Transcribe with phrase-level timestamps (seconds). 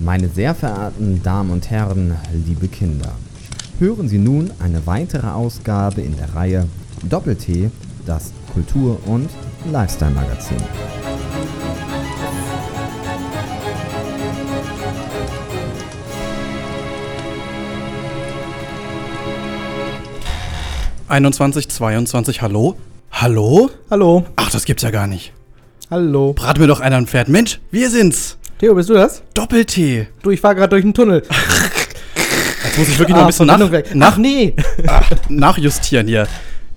[0.00, 2.14] Meine sehr verehrten Damen und Herren,
[2.46, 3.16] liebe Kinder,
[3.80, 6.68] hören Sie nun eine weitere Ausgabe in der Reihe
[7.02, 7.70] Doppel-T,
[8.06, 9.28] das Kultur- und
[9.70, 10.56] Lifestyle-Magazin.
[21.08, 22.76] Einundzwanzig, 22, hallo?
[23.10, 23.68] Hallo?
[23.90, 24.24] Hallo.
[24.36, 25.32] Ach, das gibt's ja gar nicht.
[25.90, 26.34] Hallo.
[26.34, 27.28] Brat mir doch einer ein Pferd.
[27.28, 28.37] Mensch, wir sind's.
[28.58, 29.22] Theo, bist du das?
[29.34, 30.08] Doppel-T.
[30.20, 31.22] Du, ich fahr gerade durch den Tunnel.
[32.64, 33.94] Jetzt muss ich wirklich noch ein bisschen nach, weg.
[33.94, 34.54] nach, Ach nee.
[34.88, 36.26] ach, nachjustieren hier.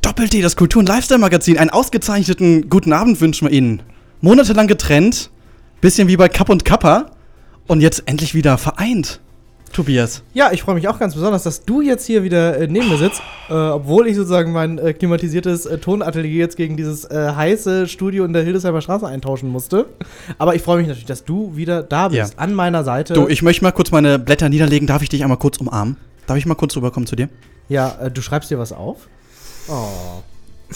[0.04, 1.58] Doppel-T, das Kultur- und Lifestyle-Magazin.
[1.58, 3.82] Einen ausgezeichneten guten Abend wünschen wir Ihnen.
[4.22, 5.32] Monatelang getrennt.
[5.82, 7.12] Bisschen wie bei Kapp und Kappa.
[7.66, 9.20] Und jetzt endlich wieder vereint.
[9.72, 10.24] Tobias.
[10.34, 12.98] Ja, ich freue mich auch ganz besonders, dass du jetzt hier wieder äh, neben mir
[12.98, 17.88] sitzt, äh, obwohl ich sozusagen mein äh, klimatisiertes äh, Tonatelier jetzt gegen dieses äh, heiße
[17.88, 19.86] Studio in der Hildesheimer Straße eintauschen musste.
[20.38, 22.40] Aber ich freue mich natürlich, dass du wieder da bist, Ja.
[22.40, 23.14] an meiner Seite.
[23.14, 24.88] Du, ich möchte mal kurz meine Blätter niederlegen.
[24.88, 25.98] Darf ich dich einmal kurz umarmen?
[26.28, 27.30] Darf ich mal kurz rüberkommen zu dir?
[27.70, 29.08] ja, äh, du schreibst dir was auf?
[29.70, 30.22] Oh.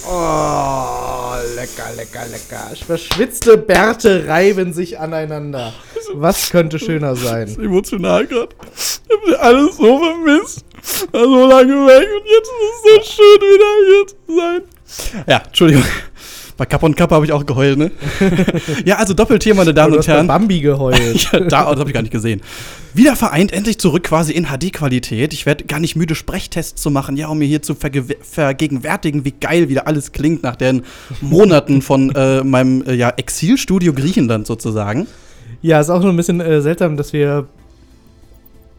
[0.08, 2.76] Oh, lecker, lecker, lecker.
[2.86, 5.72] Verschwitzte Bärte reiben sich aneinander.
[6.14, 7.48] Was könnte schöner sein?
[7.60, 8.56] emotional gerade.
[8.76, 10.66] Ich hab alles so vermisst.
[11.12, 15.26] War so lange weg und jetzt ist es so schön, wieder hier zu sein.
[15.28, 15.84] Ja, Entschuldigung.
[16.58, 17.92] Bei Kappa und Kappa habe ich auch geheult, ne?
[18.86, 20.28] ja, also Doppeltier, meine Damen du und hast bei Herren.
[20.28, 21.30] Bambi geheult.
[21.34, 22.42] Ja, da, das habe ich gar nicht gesehen.
[22.94, 25.34] Wieder vereint, endlich zurück quasi in HD-Qualität.
[25.34, 29.26] Ich werde gar nicht müde, Sprechtests zu machen, ja, um mir hier zu verge vergegenwärtigen,
[29.26, 30.84] wie geil wieder alles klingt nach den
[31.20, 35.08] Monaten von äh, meinem äh, ja, Exilstudio Griechenland sozusagen.
[35.62, 37.48] Ja, ist auch so ein bisschen äh, seltsam, dass wir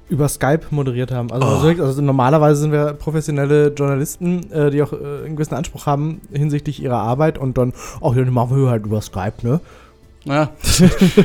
[0.08, 1.32] über Skype moderiert haben.
[1.32, 1.62] Also, Oh.
[1.62, 6.20] wirklich- also normalerweise sind wir professionelle Journalisten, äh, die auch äh, einen gewissen Anspruch haben
[6.32, 9.60] hinsichtlich ihrer Arbeit und dann, ach ja, dann machen wir halt über Skype, ne?
[10.24, 10.50] Ja,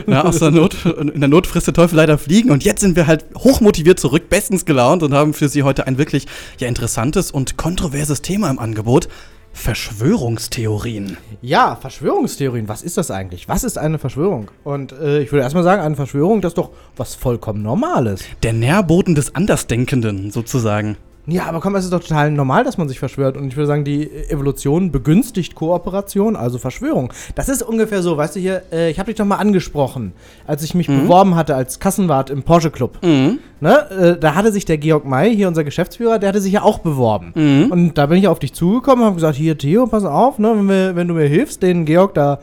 [0.05, 2.51] ja aus der Not, in der Not frisst der Teufel leider fliegen.
[2.51, 5.97] Und jetzt sind wir halt hochmotiviert zurück, bestens gelaunt und haben für Sie heute ein
[5.97, 6.27] wirklich
[6.59, 9.09] ja, interessantes und kontroverses Thema im Angebot.
[9.53, 11.17] Verschwörungstheorien.
[11.41, 13.47] Ja, Verschwörungstheorien, was ist das eigentlich?
[13.47, 14.49] Was ist eine Verschwörung?
[14.63, 18.23] Und äh, ich würde erstmal sagen, eine Verschwörung, das ist doch was vollkommen Normales.
[18.43, 20.97] Der Nährboden des Andersdenkenden, sozusagen.
[21.27, 23.37] Ja, aber komm, es ist doch total normal, dass man sich verschwört.
[23.37, 27.13] Und ich würde sagen, die Evolution begünstigt Kooperation, also Verschwörung.
[27.35, 30.13] Das ist ungefähr so, weißt du hier, äh, ich habe dich doch mal angesprochen,
[30.47, 32.97] als ich mich beworben hatte als Kassenwart im Porsche Club.
[33.03, 33.39] Mhm.
[33.59, 33.89] Ne?
[33.91, 36.79] Äh, da hatte sich der Georg May, hier unser Geschäftsführer, der hatte sich ja auch
[36.79, 37.33] beworben.
[37.35, 37.71] Mhm.
[37.71, 40.53] Und da bin ich auf dich zugekommen und habe gesagt, hier Theo, pass auf, ne,
[40.55, 42.39] wenn, wir, wenn du mir hilfst, den Georg da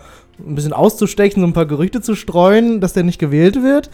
[0.47, 3.91] ein bisschen auszustechen, so ein paar Gerüchte zu streuen, dass der nicht gewählt wird,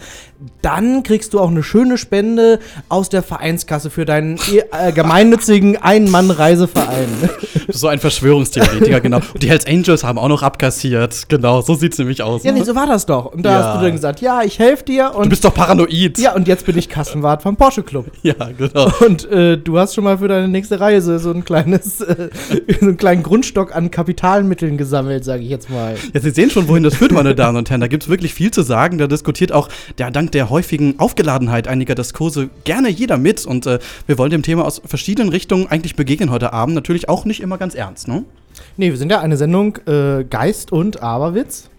[0.61, 4.37] dann kriegst du auch eine schöne Spende aus der Vereinskasse für deinen
[4.71, 7.07] äh, gemeinnützigen Ein-Mann-Reiseverein.
[7.67, 9.17] So ein Verschwörungstheoretiker, genau.
[9.33, 11.27] Und die Hells Angels haben auch noch abkassiert.
[11.29, 12.43] Genau, so sieht's nämlich aus.
[12.43, 12.59] ja, ne?
[12.59, 13.25] nee, so war das doch.
[13.33, 13.63] Und da Ja.
[13.73, 16.19] hast du dann gesagt, ja, ich helfe dir du bist doch paranoid.
[16.19, 18.05] ja, und jetzt bin ich Kassenwart vom Porsche Club.
[18.21, 18.91] Ja, genau.
[19.05, 22.29] Und äh, du hast schon mal für deine nächste Reise so ein kleines, äh,
[22.79, 25.95] so einen kleinen Grundstock an Kapitalmitteln gesammelt, sage ich jetzt mal.
[26.13, 27.81] Sie sehen schon, wohin das führt, meine Damen und Herren.
[27.81, 28.97] Da gibt es wirklich viel zu sagen.
[28.97, 33.45] Da diskutiert auch der, dank der häufigen Aufgeladenheit einiger Diskurse gerne jeder mit.
[33.45, 36.75] Und äh, wir wollen dem Thema aus verschiedenen Richtungen eigentlich begegnen heute Abend.
[36.75, 38.23] Natürlich auch nicht immer ganz ernst, ne?
[38.77, 41.69] Nee, wir sind ja eine Sendung äh, Geist und Aberwitz.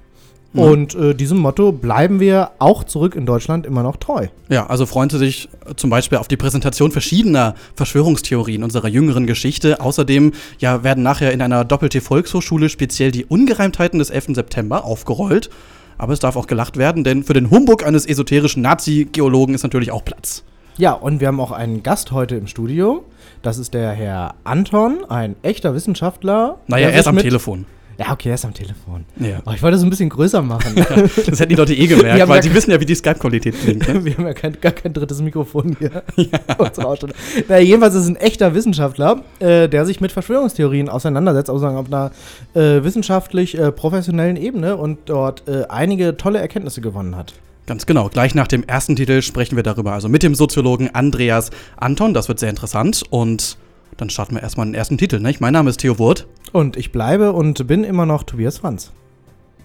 [0.62, 4.28] Und äh, diesem Motto bleiben wir auch zurück in Deutschland immer noch treu.
[4.48, 9.26] Ja, also freuen Sie sich äh, zum Beispiel auf die Präsentation verschiedener Verschwörungstheorien unserer jüngeren
[9.26, 9.80] Geschichte.
[9.80, 14.34] Außerdem ja, werden nachher in einer Doppel-T-Volkshochschule speziell die Ungereimtheiten des 11.
[14.34, 15.50] September aufgerollt.
[15.98, 19.90] Aber es darf auch gelacht werden, denn für den Humbug eines esoterischen Nazi-Geologen ist natürlich
[19.90, 20.44] auch Platz.
[20.78, 23.04] Ja, und wir haben auch einen Gast heute im Studio.
[23.40, 26.58] Das ist der Herr Anton, ein echter Wissenschaftler.
[26.66, 27.64] Naja, er ist am Telefon.
[27.98, 29.04] Ja, okay, er ist am Telefon.
[29.18, 29.40] Ja.
[29.46, 30.74] Oh, ich wollte es ein bisschen größer machen.
[31.26, 33.88] Das hätten die Leute eh gemerkt, weil ja die wissen ja, wie die Skype-Qualität klingt.
[33.88, 34.04] Ne?
[34.04, 36.02] Wir haben ja kein, gar kein drittes Mikrofon hier.
[36.58, 37.14] Ausstellung.
[37.48, 41.76] Na, jedenfalls ist es ein echter Wissenschaftler, äh, der sich mit Verschwörungstheorien auseinandersetzt, also sagen,
[41.76, 42.10] auf einer
[42.54, 47.34] äh, wissenschaftlich äh, professionellen Ebene und dort äh, einige tolle Erkenntnisse gewonnen hat.
[47.66, 48.08] Ganz genau.
[48.08, 49.92] Gleich nach dem ersten Titel sprechen wir darüber.
[49.92, 52.14] Also mit dem Soziologen Andreas Anton.
[52.14, 53.02] Das wird sehr interessant.
[53.10, 53.56] Und
[53.96, 55.20] dann starten wir erstmal den ersten Titel.
[55.20, 55.40] Nicht?
[55.40, 56.26] Mein Name ist Theo Wurt.
[56.52, 58.92] Und ich bleibe und bin immer noch Tobias Franz.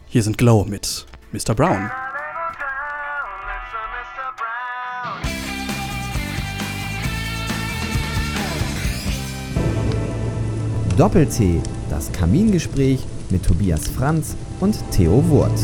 [0.07, 1.53] Hier sind Glow mit Mr.
[1.53, 1.91] Brown.
[10.97, 15.59] Doppel-T, das Kamingespräch mit Tobias Franz und Theo Wurt.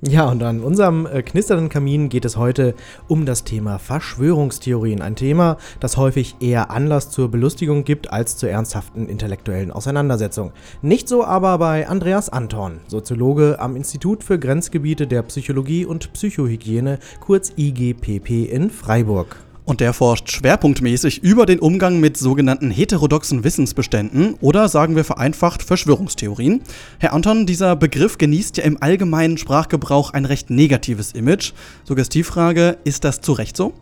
[0.00, 2.74] Ja, und an unserem äh, knisternden Kamin geht es heute
[3.08, 5.02] um das Thema Verschwörungstheorien.
[5.02, 10.52] Ein Thema, das häufig eher Anlass zur Belustigung gibt als zur ernsthaften intellektuellen Auseinandersetzung.
[10.82, 17.00] Nicht so aber bei Andreas Anton, Soziologe am Institut für Grenzgebiete der Psychologie und Psychohygiene,
[17.18, 19.47] kurz IGPP in Freiburg.
[19.68, 25.62] Und der forscht schwerpunktmäßig über den Umgang mit sogenannten heterodoxen Wissensbeständen oder sagen wir vereinfacht
[25.62, 26.62] Verschwörungstheorien.
[26.98, 31.52] Herr Anton, dieser Begriff genießt ja im allgemeinen Sprachgebrauch ein recht negatives Image.
[31.84, 33.74] Suggestivfrage, ist das zu Recht so?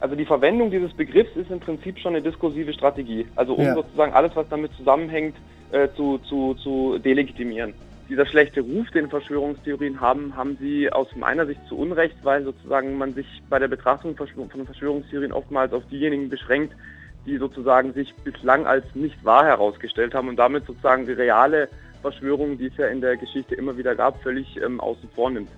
[0.00, 3.26] Also die Verwendung dieses Begriffs ist im Prinzip schon eine diskursive Strategie.
[3.36, 3.74] Also um ja.
[3.74, 5.36] sozusagen alles, was damit zusammenhängt,
[5.72, 7.74] äh, zu, zu, zu delegitimieren
[8.08, 12.96] dieser schlechte Ruf, den Verschwörungstheorien haben, haben sie aus meiner Sicht zu Unrecht, weil sozusagen
[12.98, 16.74] man sich bei der Betrachtung von Verschwörungstheorien oftmals auf diejenigen beschränkt,
[17.26, 21.68] die sozusagen sich bislang als nicht wahr herausgestellt haben und damit sozusagen die reale
[22.04, 25.48] Verschwörungen, die es ja in der Geschichte immer wieder gab, völlig ähm, außen vor nimmt.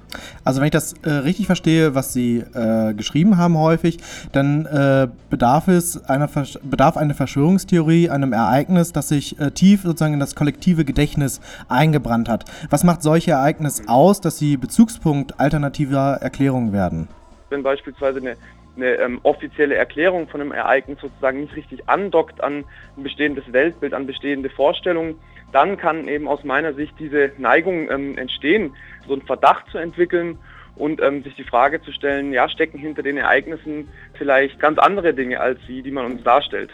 [0.45, 3.99] Also wenn ich das äh, richtig verstehe, was Sie äh, geschrieben haben häufig,
[4.33, 6.31] dann äh, bedarf es einer
[6.63, 12.29] bedarf eine Verschwörungstheorie einem Ereignis, das sich äh, tief sozusagen in das kollektive Gedächtnis eingebrannt
[12.29, 12.45] hat.
[12.71, 17.09] Was macht solche Ereignisse aus, dass sie Bezugspunkt alternativer Erklärungen werden?
[17.51, 18.37] Wenn beispielsweise eine
[18.77, 22.65] eine ähm, offizielle Erklärung von einem Ereignis sozusagen nicht richtig andockt an
[22.97, 25.19] ein bestehendes Weltbild, an bestehende Vorstellungen,
[25.53, 28.75] dann kann eben aus meiner Sicht diese Neigung ähm, entstehen,
[29.07, 30.39] so einen Verdacht zu entwickeln
[30.77, 35.15] und ähm, sich die Frage zu stellen, ja, stecken hinter den Ereignissen vielleicht ganz andere
[35.15, 36.71] Dinge als die, die man uns darstellt.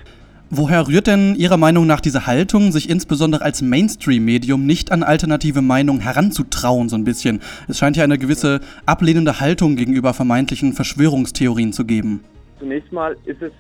[0.55, 5.63] Woher rührt denn Ihrer Meinung nach diese Haltung, sich insbesondere als Mainstream-Medium nicht an alternative
[5.63, 7.41] Meinungen heranzutrauen, so ein bisschen?
[7.69, 12.23] Es scheint ja eine gewisse ablehnende Haltung gegenüber vermeintlichen Verschwörungstheorien zu geben.
[12.59, 13.53] Zunächst mal ist es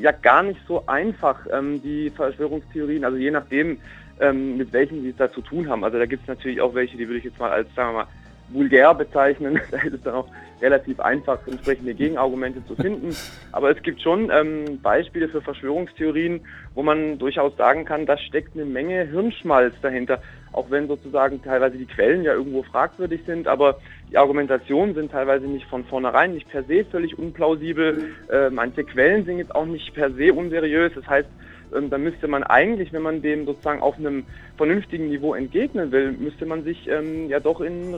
[0.00, 3.78] ja gar nicht so einfach, ähm, die Verschwörungstheorien, also je nachdem,
[4.18, 5.84] ähm, mit welchen sie es da zu tun haben.
[5.84, 7.98] Also da gibt es natürlich auch welche, die würde ich jetzt mal als, sagen wir
[8.00, 8.06] mal,
[8.52, 9.60] vulgär bezeichnen.
[9.70, 10.28] da ist es dann auch
[10.60, 13.16] relativ einfach, entsprechende Gegenargumente zu finden.
[13.52, 16.40] Aber es gibt schon ähm, Beispiele für Verschwörungstheorien,
[16.74, 20.22] wo man durchaus sagen kann, da steckt eine Menge Hirnschmalz dahinter.
[20.52, 23.78] Auch wenn sozusagen teilweise die Quellen ja irgendwo fragwürdig sind, aber
[24.10, 28.14] die Argumentationen sind teilweise nicht von vornherein, nicht per se völlig unplausibel.
[28.30, 30.92] Äh, manche Quellen sind jetzt auch nicht per se unseriös.
[30.94, 31.28] Das heißt,
[31.74, 34.24] ähm, dann müsste man eigentlich, wenn man dem sozusagen auf einem
[34.56, 37.94] vernünftigen Niveau entgegnen will, müsste man sich ähm, ja doch in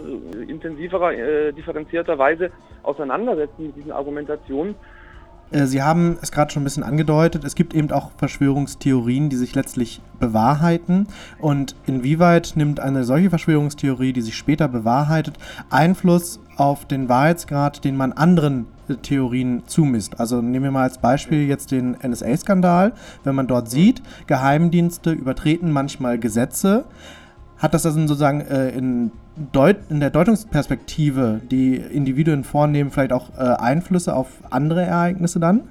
[0.48, 2.50] intensiverer, äh, differenzierter Weise
[2.82, 4.74] auseinandersetzen mit diesen Argumentationen.
[5.52, 9.36] Äh, Sie haben es gerade schon ein bisschen angedeutet, es gibt eben auch Verschwörungstheorien, die
[9.36, 11.06] sich letztlich bewahrheiten.
[11.38, 15.38] Und inwieweit nimmt eine solche Verschwörungstheorie, die sich später bewahrheitet,
[15.70, 18.66] Einfluss auf den Wahrheitsgrad, den man anderen
[19.02, 20.18] Theorien zumisst.
[20.20, 22.92] Also nehmen wir mal als Beispiel jetzt den NSA-Skandal.
[23.24, 26.84] Wenn man dort sieht, Geheimdienste übertreten manchmal Gesetze,
[27.58, 29.12] hat das also sozusagen äh, in,
[29.52, 35.68] Deut in der Deutungsperspektive, die Individuen vornehmen, vielleicht auch äh, Einflüsse auf andere Ereignisse dann?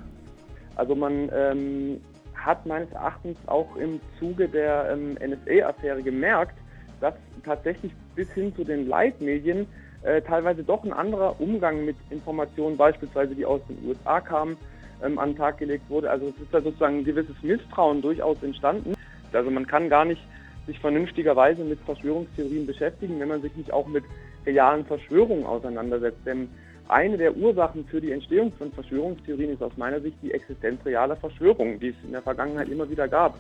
[0.76, 2.00] Also man ähm,
[2.34, 6.58] hat meines Erachtens auch im Zuge der ähm, NSA-Affäre gemerkt,
[7.02, 7.14] dass
[7.44, 9.68] tatsächlich bis hin zu den Leitmedien
[10.04, 14.58] äh, teilweise doch ein anderer Umgang mit Informationen, beispielsweise die aus den USA kamen,
[15.04, 16.10] ähm, an den Tag gelegt wurde.
[16.10, 18.94] Also es ist da sozusagen ein gewisses Misstrauen durchaus entstanden.
[19.32, 20.22] Also man kann gar nicht
[20.68, 24.04] sich vernünftigerweise mit Verschwörungstheorien beschäftigen, wenn man sich nicht auch mit
[24.46, 26.20] realen Verschwörungen auseinandersetzt.
[26.26, 26.50] Denn
[26.88, 31.16] eine der Ursachen für die Entstehung von Verschwörungstheorien ist aus meiner Sicht die Existenz realer
[31.16, 33.36] Verschwörungen, die es in der Vergangenheit immer wieder gab.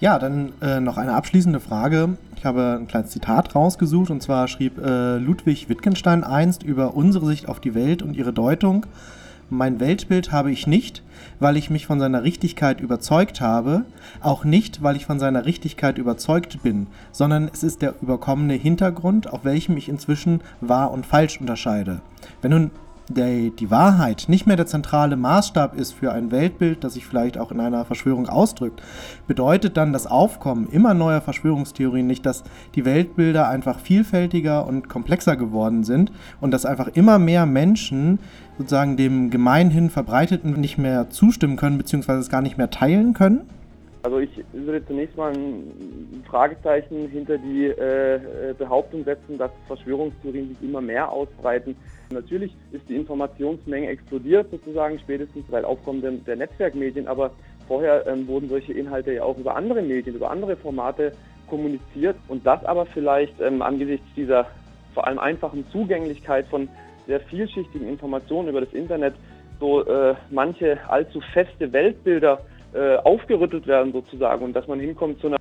[0.00, 2.16] Ja, dann äh, noch eine abschließende Frage.
[2.34, 7.26] Ich habe ein kleines Zitat rausgesucht und zwar schrieb äh, Ludwig Wittgenstein einst über unsere
[7.26, 8.86] Sicht auf die Welt und ihre Deutung.
[9.50, 11.02] Mein Weltbild habe ich nicht,
[11.38, 13.84] weil ich mich von seiner Richtigkeit überzeugt habe,
[14.22, 19.30] auch nicht, weil ich von seiner Richtigkeit überzeugt bin, sondern es ist der überkommene Hintergrund,
[19.30, 22.00] auf welchem ich inzwischen wahr und falsch unterscheide.
[22.40, 22.70] Wenn nun
[23.10, 27.38] der, die Wahrheit nicht mehr der zentrale Maßstab ist für ein Weltbild, das sich vielleicht
[27.38, 28.82] auch in einer Verschwörung ausdrückt,
[29.26, 35.36] bedeutet dann das Aufkommen immer neuer Verschwörungstheorien nicht, dass die Weltbilder einfach vielfältiger und komplexer
[35.36, 38.18] geworden sind und dass einfach immer mehr Menschen
[38.58, 43.40] sozusagen dem gemeinhin Verbreiteten nicht mehr zustimmen können, beziehungsweise es gar nicht mehr teilen können?
[44.02, 50.48] Also ich würde zunächst mal ein Fragezeichen hinter die äh, äh Behauptung setzen, dass Verschwörungstheorien
[50.48, 51.76] sich immer mehr ausbreiten.
[52.10, 57.30] Natürlich ist die Informationsmenge explodiert sozusagen spätestens seit Aufkommen der, der Netzwerkmedien, aber
[57.68, 61.12] vorher ähm, wurden solche Inhalte ja auch über andere Medien, über andere Formate
[61.46, 64.46] kommuniziert und das aber vielleicht ähm, angesichts dieser
[64.94, 66.68] vor allem einfachen Zugänglichkeit von
[67.06, 69.14] sehr vielschichtigen Informationen über das Internet
[69.60, 72.40] so äh, manche allzu feste Weltbilder
[72.74, 75.38] äh, aufgerüttelt werden sozusagen und dass man hinkommt zu einer,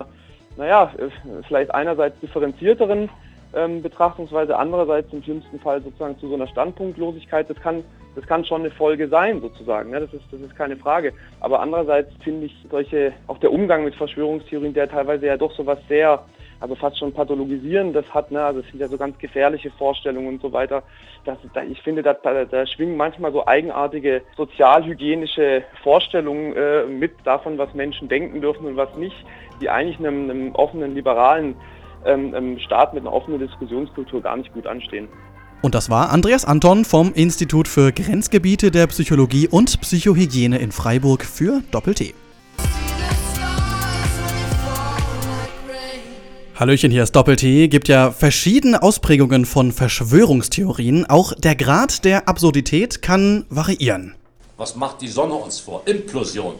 [0.57, 1.09] naja, äh,
[1.47, 3.09] vielleicht einerseits differenzierteren
[3.53, 7.49] ähm, Betrachtungsweise, andererseits im schlimmsten Fall sozusagen zu so einer Standpunktlosigkeit.
[7.49, 7.83] Das kann,
[8.15, 9.89] das kann schon eine Folge sein, sozusagen.
[9.91, 10.01] Ne?
[10.01, 11.13] Das, ist, das ist keine Frage.
[11.39, 15.65] Aber andererseits finde ich solche, auch der Umgang mit Verschwörungstheorien, der teilweise ja doch so
[15.65, 16.23] was sehr
[16.59, 18.41] also fast schon pathologisieren das hat, ne?
[18.43, 20.83] also es sind ja so ganz gefährliche Vorstellungen und so weiter.
[21.25, 27.57] Das, da, ich finde, da, da, schwingen manchmal so eigenartige sozialhygienische Vorstellungen äh, mit davon,
[27.57, 29.15] was Menschen denken dürfen und was nicht,
[29.61, 31.55] die eigentlich einem, einem offenen, liberalen
[32.05, 35.07] ähm, ähm Staat mit einer offenen Diskussionskultur gar nicht gut anstehen.
[35.61, 41.25] Und das war Andreas Anton vom Institut für Grenzgebiete der Psychologie und Psychohygiene in Freiburg
[41.25, 42.13] für Doppel-T.
[46.59, 47.69] Hallöchen, hier ist Doppel-T.
[47.69, 51.05] Gibt ja verschiedene Ausprägungen von Verschwörungstheorien.
[51.05, 54.13] Auch der Grad der Absurdität kann variieren.
[54.57, 55.83] Was macht die Sonne uns vor?
[55.85, 56.55] Implosion.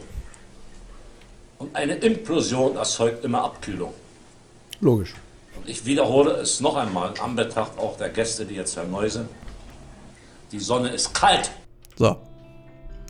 [1.58, 3.92] Und eine Implosion erzeugt immer Abkühlung.
[4.80, 5.12] Logisch.
[5.58, 9.28] Und ich wiederhole es noch einmal, an Betracht auch der Gäste, die jetzt neu sind.
[10.50, 11.50] Die Sonne ist kalt.
[11.96, 12.16] So.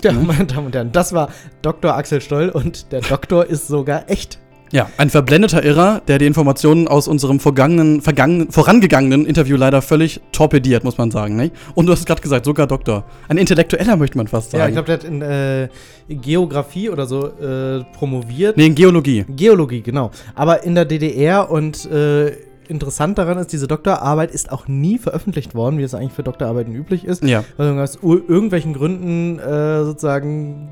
[0.03, 1.31] Ja, meine Damen und Herren, das war
[1.63, 1.95] Dr.
[1.95, 4.41] Axel Stoll und der Doktor ist sogar echt.
[4.73, 10.21] Ja, ein verblendeter Irrer, der die Informationen aus unserem vergangenen, vergangenen, vorangegangenen Interview leider völlig
[10.31, 11.35] torpediert, muss man sagen.
[11.37, 11.51] Ne?
[11.75, 13.05] Und du hast es gerade gesagt, sogar Doktor.
[13.29, 14.63] Ein Intellektueller, möchte man fast sagen.
[14.63, 15.69] Ja, ich glaube, der hat in äh,
[16.09, 18.57] Geografie oder so äh, promoviert.
[18.57, 19.25] Nee, in Geologie.
[19.29, 20.13] Geologie, genau.
[20.37, 22.33] Aber in der DDR und äh,
[22.69, 26.73] interessant daran ist, diese Doktorarbeit ist auch nie veröffentlicht worden, wie es eigentlich für Doktorarbeiten
[26.73, 27.25] üblich ist.
[27.25, 27.45] Ja.
[27.59, 30.69] Also aus irgendwelchen Gründen äh, sozusagen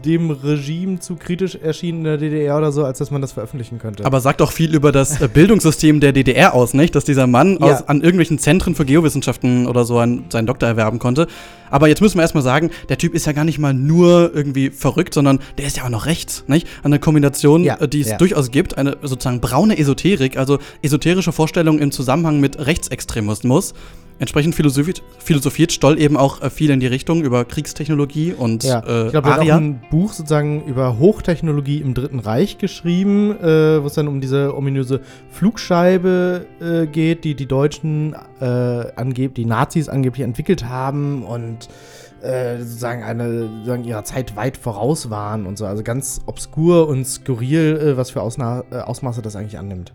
[0.00, 3.78] dem Regime zu kritisch erschienen in der DDR oder so, als dass man das veröffentlichen
[3.78, 4.04] könnte.
[4.04, 6.94] Aber sagt doch viel über das äh, Bildungssystem der DDR aus, nicht?
[6.94, 7.66] Dass dieser Mann ja.
[7.66, 11.26] aus, an irgendwelchen Zentren für Geowissenschaften oder so einen, seinen Doktor erwerben konnte.
[11.70, 14.70] Aber jetzt müssen wir erstmal sagen, der Typ ist ja gar nicht mal nur irgendwie
[14.70, 16.66] verrückt, sondern der ist ja auch noch rechts, nicht?
[16.82, 18.16] Eine Kombination, ja, äh, die es ja.
[18.16, 23.74] durchaus gibt, eine sozusagen braune Esoterik, also esoterische Vorstellungen im Zusammenhang mit Rechtsextremismus.
[24.20, 28.80] Entsprechend philosophiert, philosophiert Stoll eben auch äh, viel in die Richtung über Kriegstechnologie und ja,
[28.80, 33.38] äh, Ich glaube, er hat auch ein Buch sozusagen über Hochtechnologie im Dritten Reich geschrieben,
[33.40, 39.34] äh, wo es dann um diese ominöse Flugscheibe äh, geht, die die Deutschen äh, angeblich,
[39.34, 41.68] die Nazis angeblich entwickelt haben und
[42.22, 45.66] äh, sozusagen eine sozusagen ihrer Zeit weit voraus waren und so.
[45.66, 49.92] Also ganz obskur und skurril, äh, was für Ausna äh, Ausmaße das eigentlich annimmt.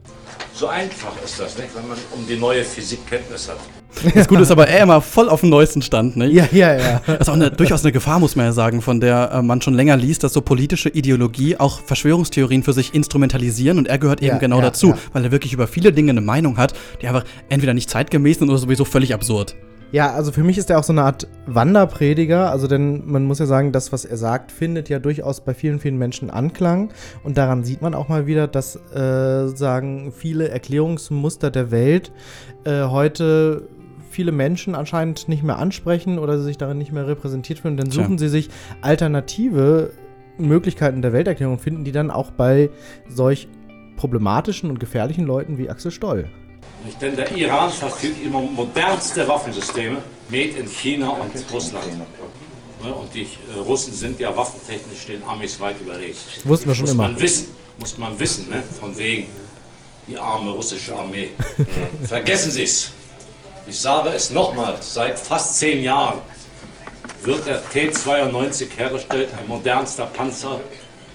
[0.54, 1.76] So einfach ist das, nicht?
[1.76, 3.58] wenn man um die neue Physik Kenntnis hat.
[4.16, 6.28] Das Gute ist aber, er immer voll auf dem neuesten Stand, ne?
[6.28, 7.02] Ja, ja, ja.
[7.06, 9.62] Das ist auch eine, durchaus eine Gefahr, muss man ja sagen, von der äh, man
[9.62, 14.22] schon länger liest, dass so politische Ideologie auch Verschwörungstheorien für sich instrumentalisieren und er gehört
[14.22, 14.98] eben ja, genau ja, dazu, ja.
[15.14, 18.50] weil er wirklich über viele Dinge eine Meinung hat, die einfach entweder nicht zeitgemäß sind
[18.50, 19.56] oder sowieso völlig absurd.
[19.94, 22.50] Ja, also für mich ist er auch so eine Art Wanderprediger.
[22.50, 25.80] Also, denn man muss ja sagen, das, was er sagt, findet ja durchaus bei vielen,
[25.80, 26.90] vielen Menschen Anklang.
[27.24, 32.12] Und daran sieht man auch mal wieder, dass äh, sagen viele Erklärungsmuster der Welt
[32.64, 33.68] äh, heute
[34.10, 37.78] viele Menschen anscheinend nicht mehr ansprechen oder sich darin nicht mehr repräsentiert fühlen.
[37.78, 38.26] Dann suchen Tja.
[38.26, 38.50] sie sich
[38.82, 39.92] alternative
[40.40, 42.72] Möglichkeiten der Welterklärung, finden die dann auch bei
[43.08, 43.48] solch
[43.96, 46.30] problematischen und gefährlichen Leuten wie Axel Stoll.
[47.02, 51.86] Denn der Iran verfügt immer modernste Waffensysteme, made in China und Russland.
[52.82, 56.18] Und die äh, Russen sind ja waffentechnisch den Amis weit überlegen.
[56.36, 57.04] Das wussten wir schon muss immer.
[57.04, 57.48] Man wissen,
[57.80, 58.62] muss man wissen, ne?
[58.80, 59.28] von wegen
[60.08, 61.30] die arme russische Armee.
[62.04, 62.92] Vergessen Sie es.
[63.66, 66.20] Ich sage es nochmal, seit fast zehn Jahren
[67.24, 70.60] wird der T-92 hergestellt, ein modernster Panzer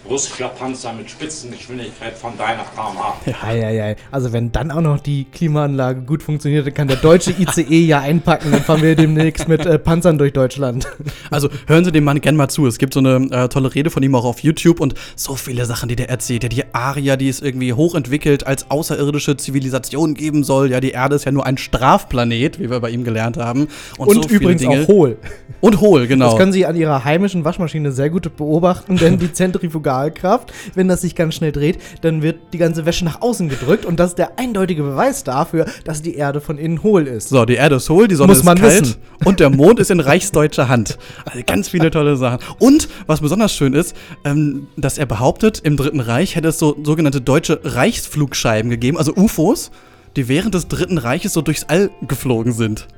[0.09, 3.15] russischer Panzer mit Spitzengeschwindigkeit von deiner kmh.
[3.27, 3.95] Ja, ja, ja.
[4.11, 8.01] Also wenn dann auch noch die Klimaanlage gut funktioniert, dann kann der deutsche ICE ja
[8.01, 8.51] einpacken.
[8.51, 10.87] Dann fahren wir demnächst mit äh, Panzern durch Deutschland.
[11.31, 12.67] Also hören Sie dem Mann gerne mal zu.
[12.67, 15.67] Es gibt so eine äh, tolle Rede von ihm auch auf YouTube und so viele
[15.67, 16.43] Sachen, die der erzählt.
[16.43, 20.71] Ja, die Aria, die es irgendwie hochentwickelt als außerirdische Zivilisation geben soll.
[20.71, 23.69] Ja, die Erde ist ja nur ein Strafplanet, wie wir bei ihm gelernt haben.
[23.99, 24.83] Und, und so übrigens Dinge.
[24.83, 25.19] auch hohl.
[25.61, 26.31] Und hohl, genau.
[26.31, 30.53] Das können Sie an Ihrer heimischen Waschmaschine sehr gut beobachten, denn die Zentrifugal Strahlkraft.
[30.75, 33.99] Wenn das sich ganz schnell dreht, dann wird die ganze Wäsche nach außen gedrückt und
[33.99, 37.29] das ist der eindeutige Beweis dafür, dass die Erde von innen hohl ist.
[37.29, 38.97] So, die Erde ist hohl, die Sonne Muss ist kalt wissen.
[39.25, 40.99] und der Mond ist in reichsdeutscher Hand.
[41.25, 42.41] Also ganz viele tolle Sachen.
[42.59, 46.77] Und was besonders schön ist, ähm, dass er behauptet, im Dritten Reich hätte es so
[46.83, 49.71] sogenannte deutsche Reichsflugscheiben gegeben, also UFOs,
[50.17, 52.89] die während des Dritten Reiches so durchs All geflogen sind.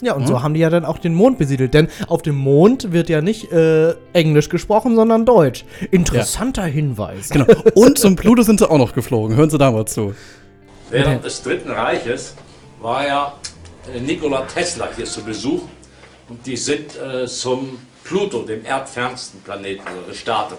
[0.00, 0.28] Ja, und hm?
[0.28, 1.74] so haben die ja dann auch den Mond besiedelt.
[1.74, 5.64] Denn auf dem Mond wird ja nicht äh, Englisch gesprochen, sondern Deutsch.
[5.90, 6.72] Interessanter ja.
[6.72, 7.30] Hinweis.
[7.30, 7.46] Genau.
[7.74, 9.36] Und zum Pluto sind sie auch noch geflogen.
[9.36, 10.14] Hören Sie da mal zu.
[10.90, 12.34] Während des Dritten Reiches
[12.80, 13.32] war ja
[13.94, 15.62] äh, Nikola Tesla hier zu Besuch.
[16.28, 20.58] Und die sind äh, zum Pluto, dem erdfernsten Planeten, gestartet.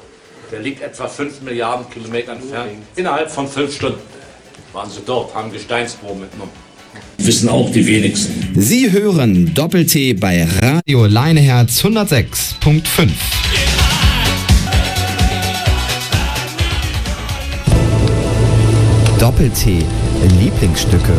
[0.52, 2.72] Der liegt etwa 5 Milliarden Kilometer entfernt.
[2.96, 4.02] Innerhalb von fünf Stunden
[4.74, 6.52] waren sie dort, haben Gesteinsproben mitgenommen.
[7.18, 8.50] Wissen auch die wenigsten.
[8.56, 13.10] Sie hören Doppel-T bei Radio Leineherz 106.5.
[19.20, 19.84] Doppel-T,
[20.40, 21.14] Lieblingsstücke.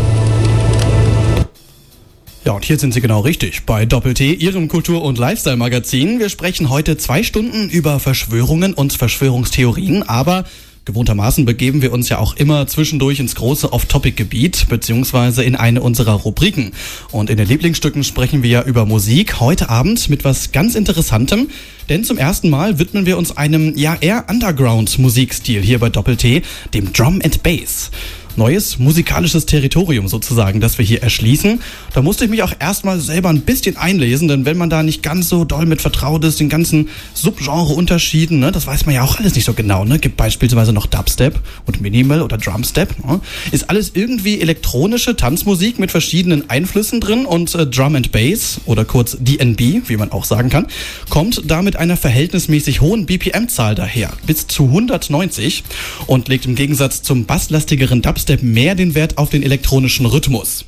[2.47, 6.19] Ja, und hier sind Sie genau richtig bei Doppel-T, Ihrem Kultur- und Lifestyle-Magazin.
[6.19, 10.45] Wir sprechen heute zwei Stunden über Verschwörungen und Verschwörungstheorien, aber
[10.85, 16.13] gewohntermaßen begeben wir uns ja auch immer zwischendurch ins große Off-Topic-Gebiet, beziehungsweise in eine unserer
[16.13, 16.73] Rubriken.
[17.13, 21.49] Und in den Lieblingsstücken sprechen wir ja über Musik, heute Abend mit was ganz Interessantem,
[21.89, 26.93] denn zum ersten Mal widmen wir uns einem ja eher Underground-Musikstil hier bei Doppel-T, dem
[26.93, 27.91] Drum and Bass
[28.37, 31.61] neues musikalisches Territorium sozusagen, das wir hier erschließen.
[31.93, 35.03] Da musste ich mich auch erstmal selber ein bisschen einlesen, denn wenn man da nicht
[35.03, 39.19] ganz so doll mit vertraut ist, den ganzen Subgenre-Unterschieden, ne, das weiß man ja auch
[39.19, 39.85] alles nicht so genau.
[39.85, 39.99] Ne?
[39.99, 43.05] Gibt beispielsweise noch Dubstep und Minimal oder Drumstep.
[43.05, 43.21] Ne?
[43.51, 48.85] Ist alles irgendwie elektronische Tanzmusik mit verschiedenen Einflüssen drin und äh, Drum and Bass oder
[48.85, 50.67] kurz DNB, wie man auch sagen kann,
[51.09, 55.65] kommt da mit einer verhältnismäßig hohen BPM-Zahl daher, bis zu 190
[56.07, 60.65] und legt im Gegensatz zum basslastigeren Dubstep mehr den Wert auf den elektronischen Rhythmus.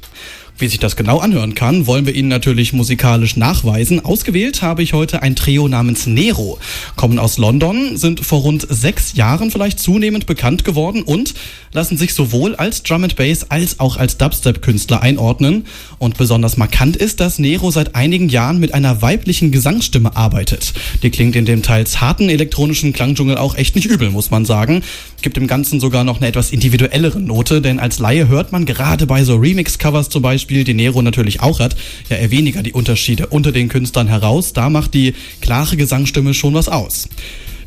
[0.59, 4.05] Wie sich das genau anhören kann, wollen wir Ihnen natürlich musikalisch nachweisen.
[4.05, 6.59] Ausgewählt habe ich heute ein Trio namens Nero.
[6.95, 11.35] Kommen aus London, sind vor rund sechs Jahren vielleicht zunehmend bekannt geworden und
[11.73, 15.65] lassen sich sowohl als Drum and Bass als auch als Dubstep-Künstler einordnen.
[15.99, 20.75] Und besonders markant ist, dass Nero seit einigen Jahren mit einer weiblichen Gesangsstimme arbeitet.
[21.03, 24.85] Die klingt in dem teils harten elektronischen Klangdschungel auch echt nicht übel, muss man sagen.
[25.23, 29.07] Gibt im Ganzen sogar noch eine etwas individuellere Note, denn als Laie hört man gerade
[29.07, 31.77] bei so Remix-Covers zum Beispiel, die Nero natürlich auch hat,
[32.11, 34.53] ja eher weniger die Unterschiede unter den Künstlern heraus.
[34.53, 37.09] Da macht die klare Gesangsstimme schon was aus.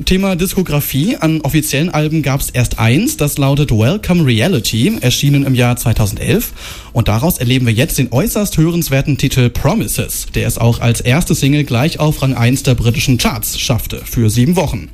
[0.04, 1.16] Thema Diskografie.
[1.16, 6.52] An offiziellen Alben gab es erst eins, das lautet Welcome Reality, erschienen im Jahr 2011.
[6.92, 11.34] Und daraus erleben wir jetzt den äußerst hörenswerten Titel Promises, der es auch als erste
[11.34, 14.90] Single gleich auf Rang 1 der britischen Charts schaffte, für sieben Wochen.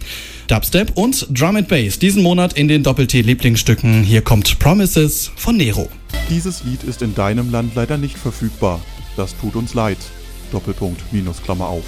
[0.48, 4.04] Dubstep und Drum and Bass diesen Monat in den Doppel-T-Lieblingsstücken.
[4.04, 5.90] Hier kommt Promises von Nero.
[6.30, 8.82] Dieses Lied ist in deinem Land leider nicht verfügbar.
[9.18, 9.98] Das tut uns leid.
[10.52, 11.84] Doppelpunkt, Minus, Klammer auf.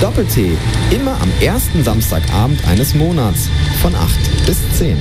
[0.00, 0.52] Doppel-T,
[0.94, 3.48] immer am ersten Samstagabend eines Monats
[3.80, 4.96] von 8 bis 10.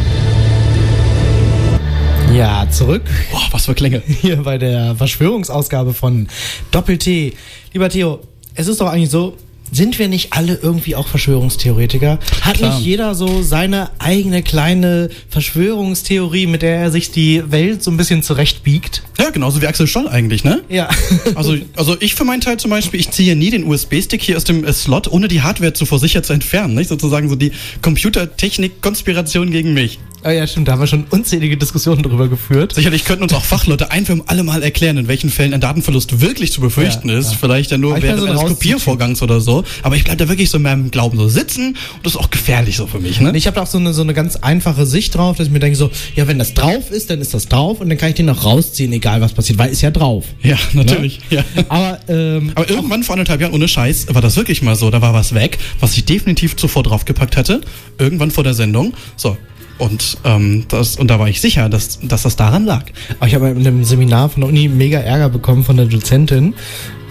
[2.34, 4.02] Ja, zurück Boah, was für Klänge.
[4.22, 6.28] hier bei der Verschwörungsausgabe von
[6.72, 7.34] Doppel-T.
[7.74, 8.22] Lieber Theo,
[8.56, 9.38] es ist doch eigentlich so,
[9.72, 12.18] sind wir nicht alle irgendwie auch Verschwörungstheoretiker?
[12.42, 12.76] Hat Klar.
[12.76, 17.98] nicht jeder so seine eigene kleine Verschwörungstheorie, mit der er sich die Welt so ein
[17.98, 19.04] bisschen zurechtbiegt?
[19.20, 20.64] Ja, genauso wie Axel Stoll eigentlich, ne?
[20.70, 20.90] Ja.
[21.36, 24.44] Also, also ich für meinen Teil zum Beispiel, ich ziehe nie den USB-Stick hier aus
[24.44, 26.76] dem äh, Slot, ohne die Hardware zuvor sicher zu entfernen.
[26.76, 26.90] Nicht?
[26.90, 30.00] Sozusagen so die Computertechnik-Konspiration gegen mich.
[30.24, 32.74] Ah ja, stimmt, da haben wir schon unzählige Diskussionen drüber geführt.
[32.76, 36.22] Sicherlich könnten uns auch Fachleute ein für alle Mal erklären, in welchen Fällen ein Datenverlust
[36.22, 37.32] wirklich zu befürchten Ja, ist.
[37.32, 37.38] ja.
[37.40, 38.42] Vielleicht ja nur während so eines.
[38.42, 39.64] Kopiervorgangs oder so.
[39.82, 42.30] Aber ich bleib da wirklich so in meinem Glauben so sitzen und das ist auch
[42.30, 43.20] gefährlich so für mich.
[43.20, 43.32] Ne?
[43.36, 45.76] Ich habe auch so eine, so eine ganz einfache Sicht drauf, dass ich mir denke
[45.78, 48.28] so, ja, wenn das drauf ist, dann ist das drauf und dann kann ich den
[48.28, 50.26] noch rausziehen, egal was passiert, weil ist ja drauf.
[50.42, 51.20] Ja, natürlich.
[51.30, 51.44] Ja.
[51.68, 54.90] Aber, ähm, Aber irgendwann vor anderthalb Jahren, ohne Scheiß, war das wirklich mal so.
[54.90, 57.62] Da war was weg, was ich definitiv zuvor draufgepackt hatte.
[57.98, 58.94] Irgendwann vor der Sendung.
[59.18, 59.38] So.
[59.78, 62.86] Und, ähm, das, und da war ich sicher, dass, dass das daran lag.
[63.20, 66.54] Aber ich habe in einem Seminar von der Uni mega Ärger bekommen von der Dozentin,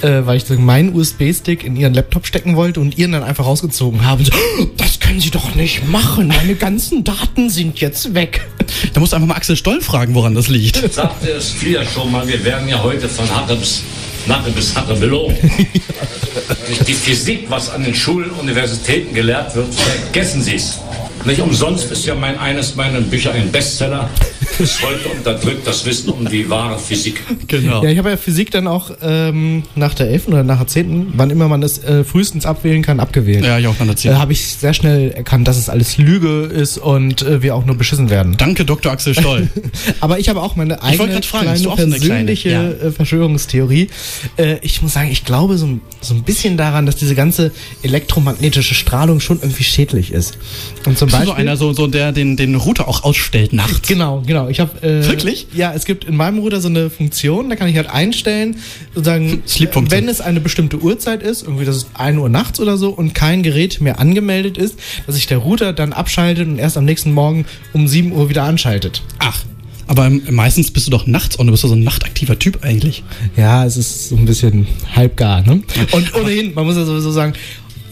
[0.01, 3.45] äh, weil ich so meinen USB-Stick in ihren Laptop stecken wollte und ihren dann einfach
[3.47, 4.25] rausgezogen habe.
[4.25, 6.29] So, "Oh, das können Sie doch nicht machen.
[6.29, 8.47] Meine ganzen Daten sind jetzt weg.
[8.95, 10.77] Da musst du einfach mal Axel Stoll fragen, woran das liegt.
[10.93, 13.83] Sagte es früher schon mal, wir werden ja heute von Hacke bis
[14.27, 15.35] Nacke bis Hacke belogen.
[16.69, 20.79] Nicht die Physik, was an den Schulen, Universitäten gelehrt wird, vergessen Sie es.
[21.25, 24.11] Nicht umsonst ist ja mein eines meiner Bücher ein Bestseller.
[24.59, 27.23] Bis heute unterdrückt das Wissen um die wahre Physik.
[27.47, 27.83] Genau.
[27.85, 30.29] Ja, ich habe ja Physik dann auch ähm, nach der 11.
[30.29, 33.45] oder nach der 10., wann immer man es äh, frühestens abwählen kann, abgewählt.
[33.45, 36.77] Ja, ich auch dann Äh, habe ich sehr schnell erkannt, dass es alles Lüge ist
[36.79, 38.37] und äh, wir auch nur beschissen werden.
[38.37, 38.91] Danke, Dr.
[38.93, 39.49] Axel Stoll.
[40.01, 42.75] Aber ich habe auch meine wollte eigene fragen, kleine persönliche kleine?
[42.75, 43.89] äh, Verschwörungstheorie.
[44.37, 47.53] Äh, ich muss sagen, ich glaube so, ein- so ein bisschen daran, dass diese ganze
[47.85, 50.37] elektromagnetische Strahlung schon irgendwie schädlich ist.
[50.85, 53.53] Und zum Bist du Beispiel so einer, so, so der den, den Router auch ausstellt
[53.53, 53.87] nachts?
[53.89, 54.49] Genau, genau.
[54.49, 55.47] Ich habe äh, Wirklich?
[55.55, 58.57] Ja, es gibt in meinem Router so eine Funktion, da kann ich halt einstellen,
[58.95, 59.91] sozusagen, Sleep-Funktion.
[59.91, 63.15] wenn es eine bestimmte Uhrzeit ist, irgendwie das ist 1 Uhr nachts oder so und
[63.15, 67.13] kein Gerät mehr angemeldet ist, dass sich der Router dann abschaltet und erst am nächsten
[67.13, 69.03] Morgen um 7 Uhr wieder anschaltet.
[69.19, 69.45] Ach.
[69.89, 73.03] Aber meistens bist du doch nachts und du bist doch so ein nachtaktiver Typ eigentlich.
[73.37, 75.63] Ja, es ist so ein bisschen halbgar, ne?
[75.91, 77.35] Und ohnehin, man muss ja sowieso sagen,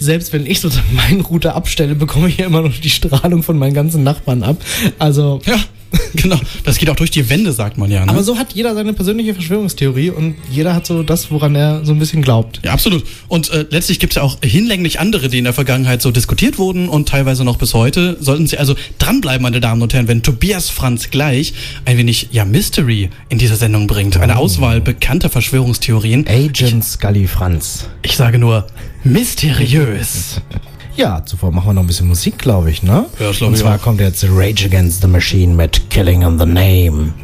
[0.01, 3.59] selbst wenn ich sozusagen meinen Router abstelle, bekomme ich ja immer noch die Strahlung von
[3.59, 4.57] meinen ganzen Nachbarn ab.
[4.99, 5.41] Also.
[5.45, 5.57] Ja,
[6.14, 6.38] genau.
[6.64, 8.05] Das geht auch durch die Wände, sagt man ja.
[8.05, 8.11] Ne?
[8.11, 11.92] Aber so hat jeder seine persönliche Verschwörungstheorie und jeder hat so das, woran er so
[11.92, 12.61] ein bisschen glaubt.
[12.64, 13.05] Ja, absolut.
[13.29, 16.59] Und äh, letztlich gibt es ja auch hinlänglich andere, die in der Vergangenheit so diskutiert
[16.59, 18.16] wurden und teilweise noch bis heute.
[18.20, 22.44] Sollten Sie also dranbleiben, meine Damen und Herren, wenn Tobias Franz gleich ein wenig ja
[22.44, 24.16] Mystery in dieser Sendung bringt.
[24.16, 26.26] Eine Auswahl bekannter Verschwörungstheorien.
[26.29, 27.88] Agent Scully Franz.
[28.03, 28.66] Ich sage nur
[29.05, 30.40] mysteriös.
[31.01, 33.07] Ja, zuvor machen wir noch ein bisschen Musik, glaube ich, ne?
[33.19, 33.83] Ja, das glaub Und ich zwar auch.
[33.83, 37.15] kommt jetzt Rage Against the Machine mit Killing in the Name.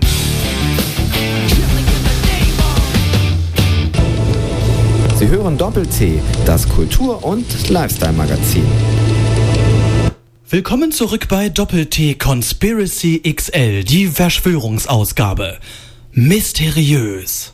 [5.18, 8.64] Sie hören Doppel-T, das Kultur- und Lifestyle-Magazin.
[10.48, 15.58] Willkommen zurück bei Doppel-T Conspiracy XL, die Verschwörungsausgabe.
[16.12, 17.52] Mysteriös.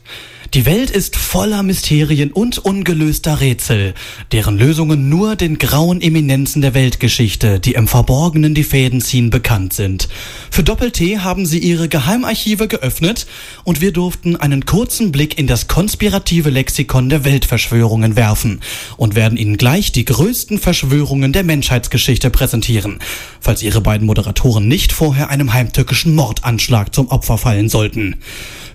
[0.54, 3.94] Die Welt ist voller Mysterien und ungelöster Rätsel,
[4.32, 9.72] deren Lösungen nur den grauen Eminenzen der Weltgeschichte, die im Verborgenen die Fäden ziehen, bekannt
[9.72, 10.10] sind.
[10.50, 13.26] Für Doppel-T haben sie ihre Geheimarchive geöffnet
[13.64, 18.60] und wir durften einen kurzen Blick in das konspirative Lexikon der Weltverschwörungen werfen
[18.98, 22.98] und werden Ihnen gleich die größten Verschwörungen der Menschheitsgeschichte präsentieren,
[23.40, 28.16] falls Ihre beiden Moderatoren nicht vorher einem heimtückischen Mordanschlag zum Opfer fallen sollten.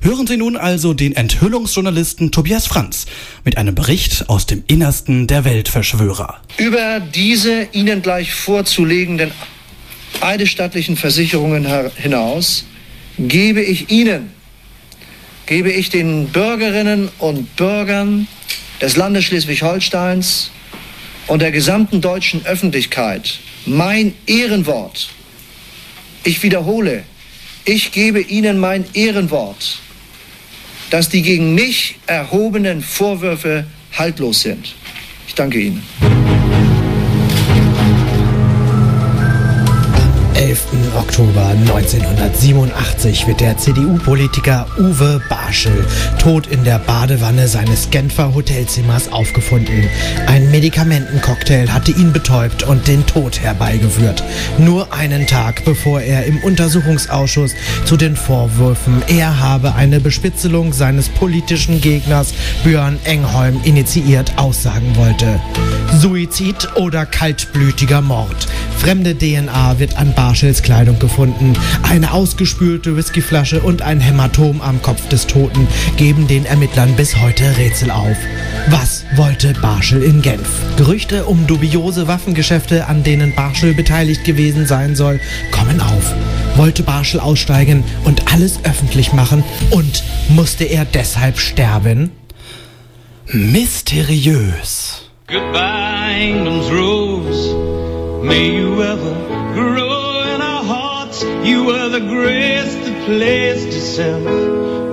[0.01, 3.05] Hören Sie nun also den Enthüllungsjournalisten Tobias Franz
[3.43, 6.41] mit einem Bericht aus dem Innersten der Weltverschwörer.
[6.57, 9.31] Über diese Ihnen gleich vorzulegenden
[10.21, 12.65] eidesstattlichen Versicherungen her- hinaus
[13.19, 14.31] gebe ich Ihnen,
[15.45, 18.27] gebe ich den Bürgerinnen und Bürgern
[18.81, 20.51] des Landes Schleswig-Holsteins
[21.27, 25.09] und der gesamten deutschen Öffentlichkeit mein Ehrenwort.
[26.23, 27.03] Ich wiederhole,
[27.65, 29.79] ich gebe Ihnen mein Ehrenwort,
[30.89, 34.75] dass die gegen mich erhobenen Vorwürfe haltlos sind.
[35.27, 36.26] Ich danke Ihnen.
[40.37, 40.67] 11.
[40.95, 45.83] Oktober 1987 wird der CDU-Politiker Uwe Barschel
[46.19, 49.89] tot in der Badewanne seines Genfer Hotelzimmers aufgefunden.
[50.27, 54.23] Ein Medikamentencocktail hatte ihn betäubt und den Tod herbeigeführt.
[54.59, 61.09] Nur einen Tag bevor er im Untersuchungsausschuss zu den Vorwürfen, er habe eine Bespitzelung seines
[61.09, 65.39] politischen Gegners Björn Engholm initiiert, aussagen wollte.
[65.93, 68.47] Suizid oder kaltblütiger Mord.
[68.77, 71.53] Fremde DNA wird an Barschels Kleidung gefunden.
[71.83, 77.57] Eine ausgespülte Whiskyflasche und ein Hämatom am Kopf des Toten geben den Ermittlern bis heute
[77.57, 78.17] Rätsel auf.
[78.69, 80.49] Was wollte Barschel in Genf?
[80.75, 86.13] Gerüchte um dubiose Waffengeschäfte, an denen Barschel beteiligt gewesen sein soll, kommen auf.
[86.57, 92.11] Wollte Barschel aussteigen und alles öffentlich machen und musste er deshalb sterben?
[93.27, 95.03] Mysteriös.
[95.27, 97.55] Goodbye, England's rose.
[98.21, 99.26] May you ever
[101.47, 104.23] You were the grace that placed itself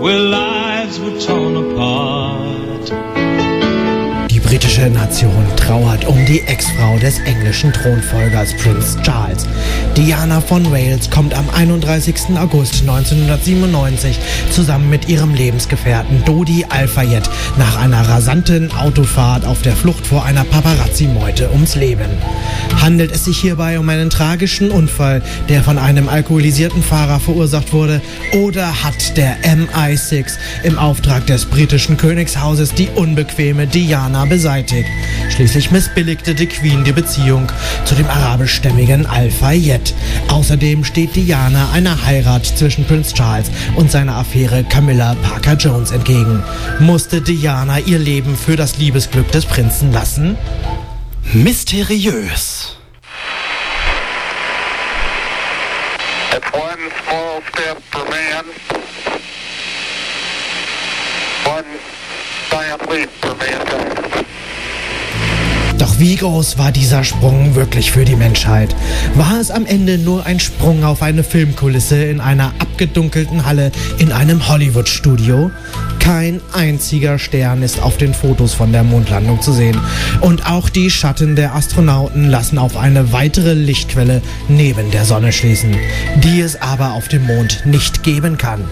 [0.01, 2.91] where lives were torn apart.
[4.83, 9.47] Nation trauert um die Ex-Frau des englischen Thronfolgers Prince Charles.
[9.97, 12.37] Diana von Wales kommt am 31.
[12.37, 14.19] August 1997
[14.51, 17.23] zusammen mit ihrem Lebensgefährten Dodi Al-Fayed
[17.57, 22.11] nach einer rasanten Autofahrt auf der Flucht vor einer Paparazzi-Meute ums Leben.
[22.83, 28.03] Handelt es sich hierbei um einen tragischen Unfall, der von einem alkoholisierten Fahrer verursacht wurde,
[28.33, 30.33] oder hat der MI6
[30.65, 34.64] im Auftrag des britischen Königshauses die unbequeme Diana beseitigt?
[35.31, 37.51] Schließlich missbilligte die Queen die Beziehung
[37.85, 39.95] zu dem arabischstämmigen Al-Fayed.
[40.29, 46.43] Außerdem steht Diana einer Heirat zwischen Prince Charles und seiner Affäre Camilla Parker Jones entgegen.
[46.81, 50.37] Musste Diana ihr Leben für das Liebesglück des Prinzen lassen?
[51.33, 52.77] Mysteriös.
[56.33, 58.45] It's one small step for man,
[61.45, 61.65] one
[62.51, 63.74] giant leap for mankind.
[65.95, 68.75] Doch wie groß war dieser Sprung wirklich für die Menschheit?
[69.15, 74.11] War es am Ende nur ein Sprung auf eine Filmkulisse in einer abgedunkelten Halle in
[74.11, 75.53] einem Hollywood-Studio?
[76.01, 79.79] Kein einziger Stern ist auf den Fotos von der Mondlandung zu sehen.
[80.21, 85.77] Und auch die Schatten der Astronauten lassen auf eine weitere Lichtquelle neben der Sonne schließen,
[86.17, 88.65] die es aber auf dem Mond nicht geben kann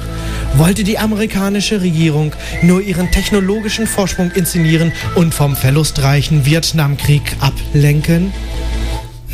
[0.55, 8.33] wollte die amerikanische Regierung nur ihren technologischen Vorsprung inszenieren und vom verlustreichen Vietnamkrieg ablenken?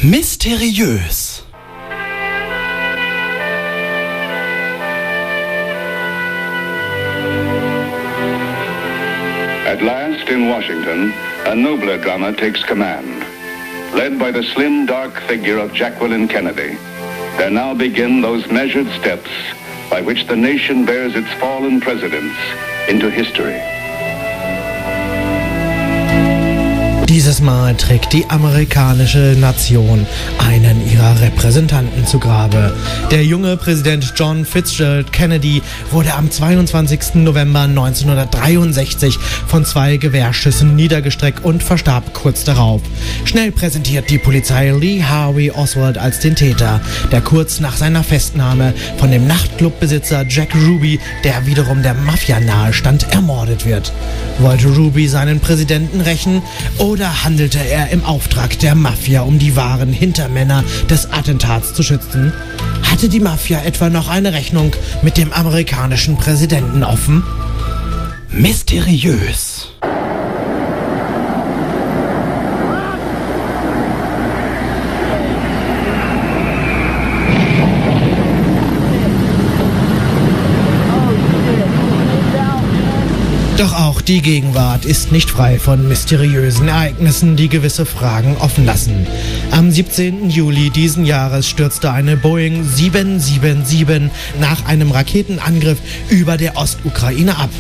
[0.03, 1.45] Mysteriös.
[9.67, 11.13] At last in Washington,
[11.45, 13.23] a nobler drummer takes command.
[13.95, 16.79] Led by the slim, dark figure of Jacqueline Kennedy,
[17.37, 19.31] there now begin those measured steps
[19.89, 22.37] by which the nation bears its fallen presidents
[22.89, 23.78] into history.
[27.09, 30.07] Dieses Mal trägt die amerikanische Nation
[30.39, 32.77] einen ihrer Repräsentanten zu Grabe.
[33.11, 37.15] Der junge Präsident John Fitzgerald Kennedy wurde am 22.
[37.15, 42.83] November 1963 von zwei Gewehrschüssen niedergestreckt und verstarb kurz darauf.
[43.25, 48.75] Schnell präsentiert die Polizei Lee Harvey Oswald als den Täter, der kurz nach seiner Festnahme
[48.99, 53.95] von dem Nachtclubbesitzer Jack Ruby, der wiederum der Mafia nahestand, ermordet wird.
[54.41, 56.43] Wollte Ruby seinen Präsidenten rächen
[56.77, 62.33] oder handelte er im Auftrag der Mafia, um die wahren Hintermänner des Attentats zu schützen?
[62.91, 67.23] Hatte die Mafia etwa noch eine Rechnung mit dem amerikanischen Präsidenten offen?
[68.31, 69.69] Mysteriös.
[83.59, 89.07] Doch auch die Gegenwart ist nicht frei von mysteriösen Ereignissen, die gewisse Fragen offen lassen.
[89.51, 90.31] Am 17.
[90.31, 95.77] Juli diesen Jahres stürzte eine Boeing 777 nach einem Raketenangriff
[96.09, 97.51] über der Ostukraine ab.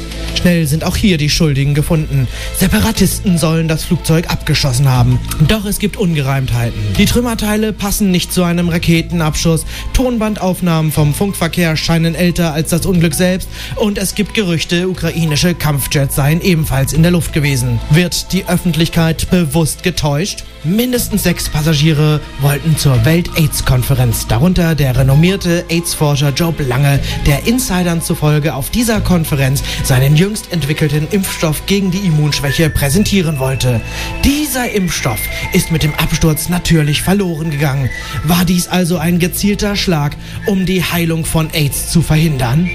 [0.41, 2.29] Schnell sind auch hier die Schuldigen gefunden.
[2.57, 5.19] Separatisten sollen das Flugzeug abgeschossen haben.
[5.49, 6.81] Doch es gibt Ungereimtheiten.
[6.97, 9.67] Die Trümmerteile passen nicht zu einem Raketenabschuss.
[9.93, 13.49] Tonbandaufnahmen vom Funkverkehr scheinen älter als das Unglück selbst.
[13.77, 17.81] Und es gibt Gerüchte, ukrainische Kampfjets seien ebenfalls in der Luft gewesen.
[17.91, 20.45] Wird die Öffentlichkeit bewusst getäuscht?
[20.65, 28.55] Mindestens sechs Passagiere wollten zur Welt-AIDS-Konferenz, darunter der renommierte AIDS-Forscher Job Lange, der Insidern zufolge
[28.55, 33.81] auf dieser Konferenz seinen jüngst entwickelten Impfstoff gegen die Immunschwäche präsentieren wollte.
[34.25, 35.21] Dieser Impfstoff
[35.53, 37.89] ist mit dem Absturz natürlich verloren gegangen.
[38.25, 42.69] War dies also ein gezielter Schlag, um die Heilung von AIDS zu verhindern?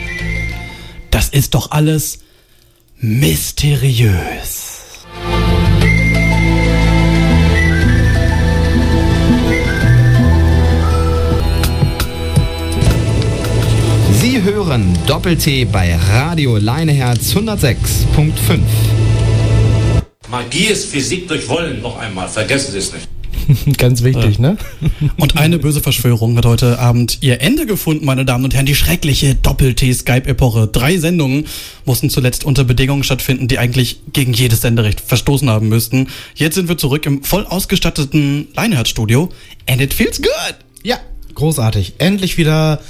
[1.12, 2.22] Das ist doch alles
[3.03, 4.79] mysteriös.
[14.21, 18.59] Sie hören Doppel-T bei Radio Leineherz 106.5.
[20.29, 22.29] Magie ist Physik durch Wollen noch einmal.
[22.29, 23.12] Vergessen Sie es nicht.
[23.77, 24.58] Ganz wichtig, ne?
[25.17, 28.65] Und eine böse Verschwörung hat heute Abend ihr Ende gefunden, meine Damen und Herren.
[28.65, 30.67] Die schreckliche Doppel-T-Skype-Epoche.
[30.67, 31.45] Drei Sendungen
[31.86, 36.08] mussten zuletzt unter Bedingungen stattfinden, die eigentlich gegen jedes Senderecht verstoßen haben müssten.
[36.36, 39.29] Jetzt sind wir zurück im voll ausgestatteten Leinhardt-Studio.
[39.67, 40.56] And it feels good!
[40.84, 40.99] Ja,
[41.36, 41.93] großartig.
[41.97, 42.82] Endlich wieder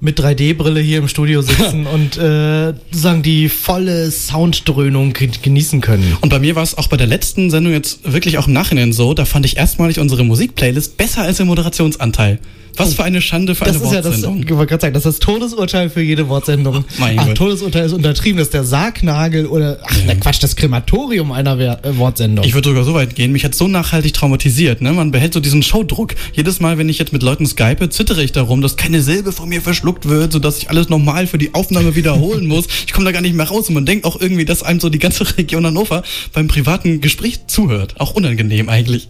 [0.00, 6.16] mit 3D-Brille hier im Studio sitzen und äh, sozusagen die volle Sounddröhnung genießen können.
[6.20, 8.92] Und bei mir war es auch bei der letzten Sendung jetzt wirklich auch im Nachhinein
[8.92, 12.38] so, da fand ich erstmalig unsere Musikplaylist besser als der Moderationsanteil.
[12.76, 14.42] Was für eine Schande für das eine ist ja das, Wortsendung.
[14.42, 16.84] ich wollte gerade sagen, das ist das Todesurteil für jede Wortsendung.
[16.98, 17.36] Mein ach, Gott.
[17.36, 21.84] Todesurteil ist untertrieben, das ist der Sargnagel oder, ach, na Quatsch, das Krematorium einer Wer
[21.84, 22.44] äh, Wortsendung.
[22.44, 24.80] Ich würde sogar so weit gehen, mich hat so nachhaltig traumatisiert.
[24.80, 24.92] Ne?
[24.92, 26.14] Man behält so diesen Showdruck.
[26.32, 29.48] Jedes Mal, wenn ich jetzt mit Leuten skype, zittere ich darum, dass keine Silbe von
[29.48, 32.66] mir verschluckt wird, sodass ich alles nochmal für die Aufnahme wiederholen muss.
[32.86, 34.88] Ich komme da gar nicht mehr raus und man denkt auch irgendwie, dass einem so
[34.88, 37.94] die ganze Region Hannover beim privaten Gespräch zuhört.
[37.98, 39.08] Auch unangenehm eigentlich.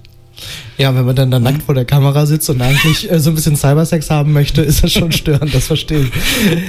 [0.78, 3.34] Ja, wenn man dann da nackt vor der Kamera sitzt und eigentlich äh, so ein
[3.34, 6.10] bisschen Cybersex haben möchte, ist das schon störend, das verstehe ich.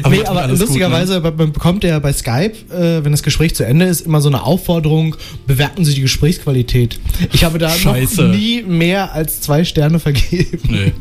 [0.03, 3.55] Aber nee, aber gut, lustigerweise man man bekommt ja bei Skype, äh, wenn das Gespräch
[3.55, 6.99] zu Ende ist, immer so eine Aufforderung, bewerten Sie die Gesprächsqualität.
[7.33, 8.23] Ich habe da Scheiße.
[8.23, 10.59] noch nie mehr als zwei Sterne vergeben.
[10.69, 10.93] Nee.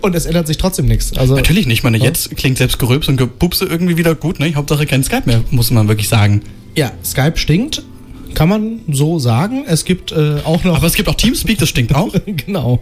[0.00, 1.16] Und es ändert sich trotzdem nichts.
[1.16, 1.78] Also, Natürlich nicht.
[1.78, 4.38] Ich meine, jetzt klingt selbst Gerülps und Gepupse irgendwie wieder gut.
[4.38, 4.54] Ne?
[4.54, 6.42] Hauptsache kein Skype mehr, muss man wirklich sagen.
[6.76, 7.82] Ja, Skype stinkt,
[8.36, 9.64] kann man so sagen.
[9.66, 10.76] Es gibt äh, auch noch.
[10.76, 12.12] Aber es gibt auch Teamspeak, das stinkt auch.
[12.26, 12.80] genau.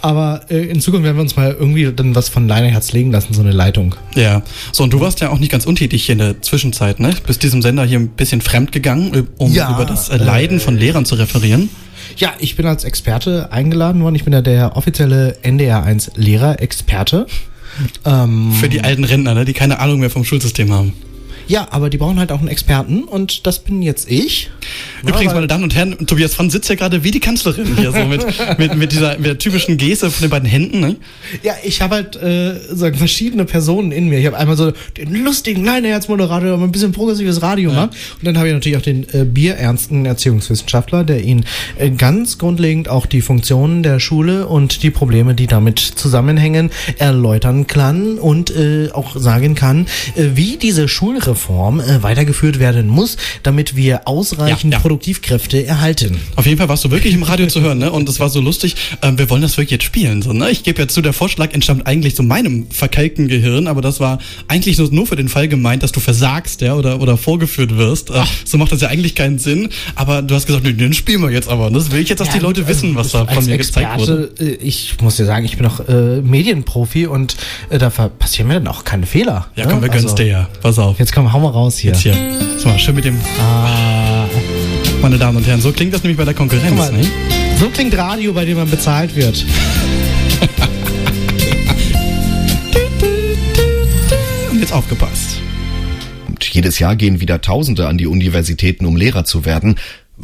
[0.00, 3.32] Aber äh, in Zukunft werden wir uns mal irgendwie dann was von Leineherz legen lassen,
[3.32, 3.94] so eine Leitung.
[4.16, 4.42] Ja,
[4.72, 7.14] so und du warst ja auch nicht ganz untätig hier in der Zwischenzeit, ne?
[7.24, 10.76] Bist diesem Sender hier ein bisschen fremd gegangen, um Ja, über das äh, Leiden von
[10.76, 11.70] Lehrern zu referieren.
[12.16, 14.16] Ja, ich bin als Experte eingeladen worden.
[14.16, 17.28] Ich bin ja der offizielle NDR1 Lehrerexperte.
[18.04, 19.44] Ähm, Für die alten Rentner, ne?
[19.44, 20.92] die keine Ahnung mehr vom Schulsystem haben.
[21.46, 24.50] Ja, aber die brauchen halt auch einen Experten und das bin jetzt ich.
[25.02, 28.04] Übrigens, meine Damen und Herren, Tobias Franz sitzt ja gerade wie die Kanzlerin hier so
[28.06, 28.24] mit,
[28.58, 30.80] mit, mit, dieser, mit der typischen Geste von den beiden Händen.
[30.80, 30.96] Ne?
[31.42, 34.18] Ja, ich habe halt äh, so verschiedene Personen in mir.
[34.18, 37.90] Ich habe einmal so den lustigen Leineherz-Moderator, der mal ein bisschen progressives Radio macht.
[38.18, 41.44] Und dann habe ich natürlich auch den äh, bierernsten Erziehungswissenschaftler, der Ihnen
[41.76, 47.66] äh, ganz grundlegend auch die Funktionen der Schule und die Probleme, die damit zusammenhängen, erläutern
[47.66, 53.16] kann und äh, auch sagen kann, äh, wie diese Schulreform Reform äh, weitergeführt werden muss,
[53.42, 54.82] damit wir ausreichend Ja, ja.
[54.82, 56.18] Produktivkräfte erhalten.
[56.36, 57.90] Auf jeden Fall warst du wirklich im Radio zu hören, ne?
[57.90, 58.76] Und es war so lustig.
[59.02, 60.50] Ähm, wir wollen das wirklich jetzt spielen, so, ne?
[60.50, 64.18] Ich gebe ja zu, der Vorschlag entstammt eigentlich so meinem verkalkten Gehirn, aber das war
[64.46, 68.10] eigentlich nur, nur für den Fall gemeint, dass du versagst, ja, oder, oder vorgeführt wirst.
[68.10, 69.68] Äh, so macht das ja eigentlich keinen Sinn.
[69.96, 71.66] Aber du hast gesagt, nee, den spielen wir jetzt aber.
[71.66, 73.58] Und Das will ich jetzt, dass die Leute wissen, was da von also Als mir
[73.58, 74.24] gezeigt wurde.
[74.30, 77.36] Experte, äh, Ich muss dir sagen, ich bin auch äh, Medienprofi und
[77.70, 79.48] äh, da passieren mir dann auch keine Fehler.
[79.56, 80.48] Ja, komm, wir gönnen's Also, dir ja.
[80.62, 80.98] Pass auf.
[80.98, 81.92] Jetzt komm, hau mal raus hier.
[81.92, 82.14] Jetzt hier.
[82.58, 83.18] So, mal schön mit dem.
[83.40, 84.26] Ah,
[85.00, 87.04] Meine Damen und Herren, so klingt das nämlich bei der Konkurrenz, mal, ne?
[87.58, 89.44] so klingt Radio, bei dem man bezahlt wird.
[94.50, 95.40] Und jetzt aufgepasst.
[96.28, 99.74] Und jedes Jahr gehen wieder Tausende an die Universitäten, um Lehrer zu werden.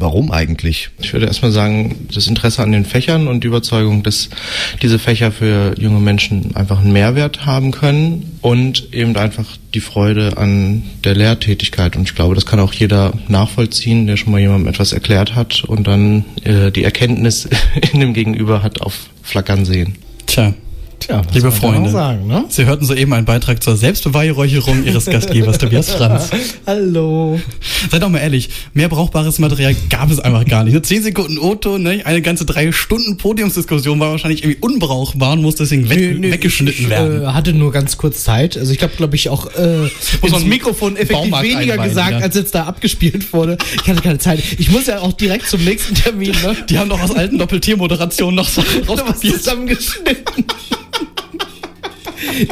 [0.01, 0.89] Warum eigentlich?
[0.99, 4.29] Ich würde erstmal sagen, das Interesse an den Fächern und die Überzeugung, dass
[4.81, 10.37] diese Fächer für junge Menschen einfach einen Mehrwert haben können und eben einfach die Freude
[10.37, 11.95] an der Lehrtätigkeit.
[11.95, 15.63] Und ich glaube, das kann auch jeder nachvollziehen, der schon mal jemandem etwas erklärt hat
[15.65, 17.47] und dann äh, die Erkenntnis
[17.93, 19.95] in dem Gegenüber hat auf Flackern sehen.
[20.25, 20.53] Tja.
[21.01, 22.45] Tja, Liebe Freunde, sagen, ne?
[22.49, 26.29] Sie hörten soeben einen Beitrag zur Selbstbeweihräucherung Ihres Gastgebers Tobias Franz.
[26.67, 27.41] Hallo.
[27.89, 30.73] Seid doch mal ehrlich, mehr brauchbares Material gab es einfach gar nicht.
[30.73, 32.01] Nur 10 Sekunden Otto, ne?
[32.05, 36.31] eine ganze drei Stunden Podiumsdiskussion war wahrscheinlich irgendwie unbrauchbar und muss deswegen weg, Nö, nö,
[36.31, 37.23] weggeschnitten ich, werden.
[37.23, 38.55] Äh, hatte nur ganz kurz Zeit.
[38.55, 42.19] Also ich habe, glaube ich, auch äh, ins man Mikrofon effektiv Baumarkt weniger gesagt, ja.
[42.19, 43.57] als jetzt da abgespielt wurde.
[43.81, 44.43] Ich hatte keine Zeit.
[44.59, 46.55] Ich muss ja auch direkt zum nächsten Termin, ne?
[46.69, 49.37] Die haben doch aus alten Doppel-T-Moderationen noch Sachen was rauskopiert.
[49.37, 50.45] zusammengeschnitten.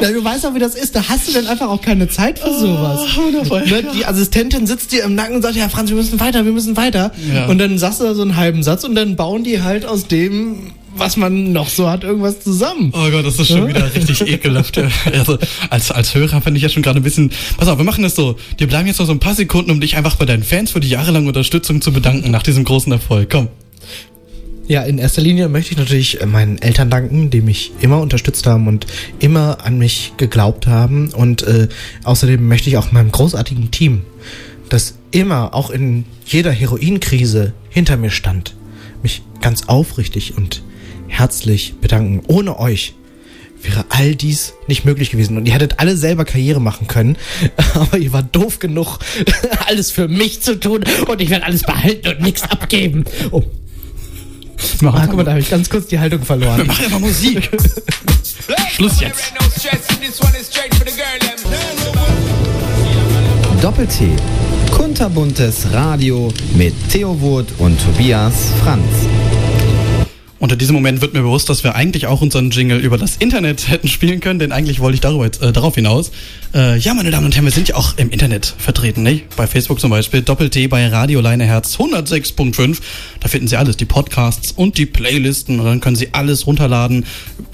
[0.00, 0.94] Na, du weißt auch, wie das ist.
[0.96, 3.00] Da hast du dann einfach auch keine Zeit für sowas.
[3.16, 3.64] wundervoll.
[3.66, 3.84] Ne?
[3.94, 6.76] Die Assistentin sitzt dir im Nacken und sagt, ja, Franz, wir müssen weiter, wir müssen
[6.76, 7.12] weiter.
[7.32, 7.46] Ja.
[7.46, 10.06] Und dann sagst du da so einen halben Satz und dann bauen die halt aus
[10.06, 12.92] dem, was man noch so hat, irgendwas zusammen.
[12.94, 14.76] Oh Gott, das ist schon wieder richtig ekelhaft.
[14.76, 14.88] ja.
[15.12, 15.38] Also,
[15.70, 17.30] als, als Hörer fand ich ja schon gerade ein bisschen.
[17.56, 18.36] Pass auf, wir machen das so.
[18.58, 20.80] Wir bleiben jetzt noch so ein paar Sekunden, um dich einfach bei deinen Fans für
[20.80, 23.30] die jahrelange Unterstützung zu bedanken nach diesem großen Erfolg.
[23.30, 23.48] Komm.
[24.70, 28.46] Ja, in erster Linie möchte ich natürlich äh, meinen Eltern danken, die mich immer unterstützt
[28.46, 28.86] haben und
[29.18, 31.12] immer an mich geglaubt haben.
[31.12, 31.66] Und äh,
[32.04, 34.02] außerdem möchte ich auch meinem großartigen Team,
[34.68, 38.54] das immer, auch in jeder Heroinkrise hinter mir stand,
[39.02, 40.62] mich ganz aufrichtig und
[41.08, 42.22] herzlich bedanken.
[42.28, 42.94] Ohne euch
[43.62, 45.36] wäre all dies nicht möglich gewesen.
[45.36, 47.16] Und ihr hättet alle selber Karriere machen können,
[47.74, 49.00] aber ihr wart doof genug,
[49.66, 53.04] alles für mich zu tun und ich werde alles behalten und nichts abgeben.
[54.82, 54.86] Oh.
[54.88, 56.66] Ah, guck mal, da habe ich ganz kurz die Haltung Wir verloren.
[56.66, 57.50] machen einfach Musik.
[58.72, 59.32] Schluss jetzt.
[63.60, 64.08] Doppel-T.
[64.74, 68.32] Kunterbuntes Radio mit Theo Wurt und Tobias
[68.64, 68.86] Franz.
[70.40, 73.16] Und in diesem Moment wird mir bewusst, dass wir eigentlich auch unseren Jingle über das
[73.16, 76.10] Internet hätten spielen können, denn eigentlich wollte ich darüber jetzt, äh, darauf hinaus.
[76.54, 79.36] Äh, ja, meine Damen und Herren, wir sind ja auch im Internet vertreten, nicht?
[79.36, 82.78] Bei Facebook zum Beispiel, Doppel-T bei Radio Leineherz 106.5.
[83.20, 87.04] Da finden Sie alles, die Podcasts und die Playlisten und dann können Sie alles runterladen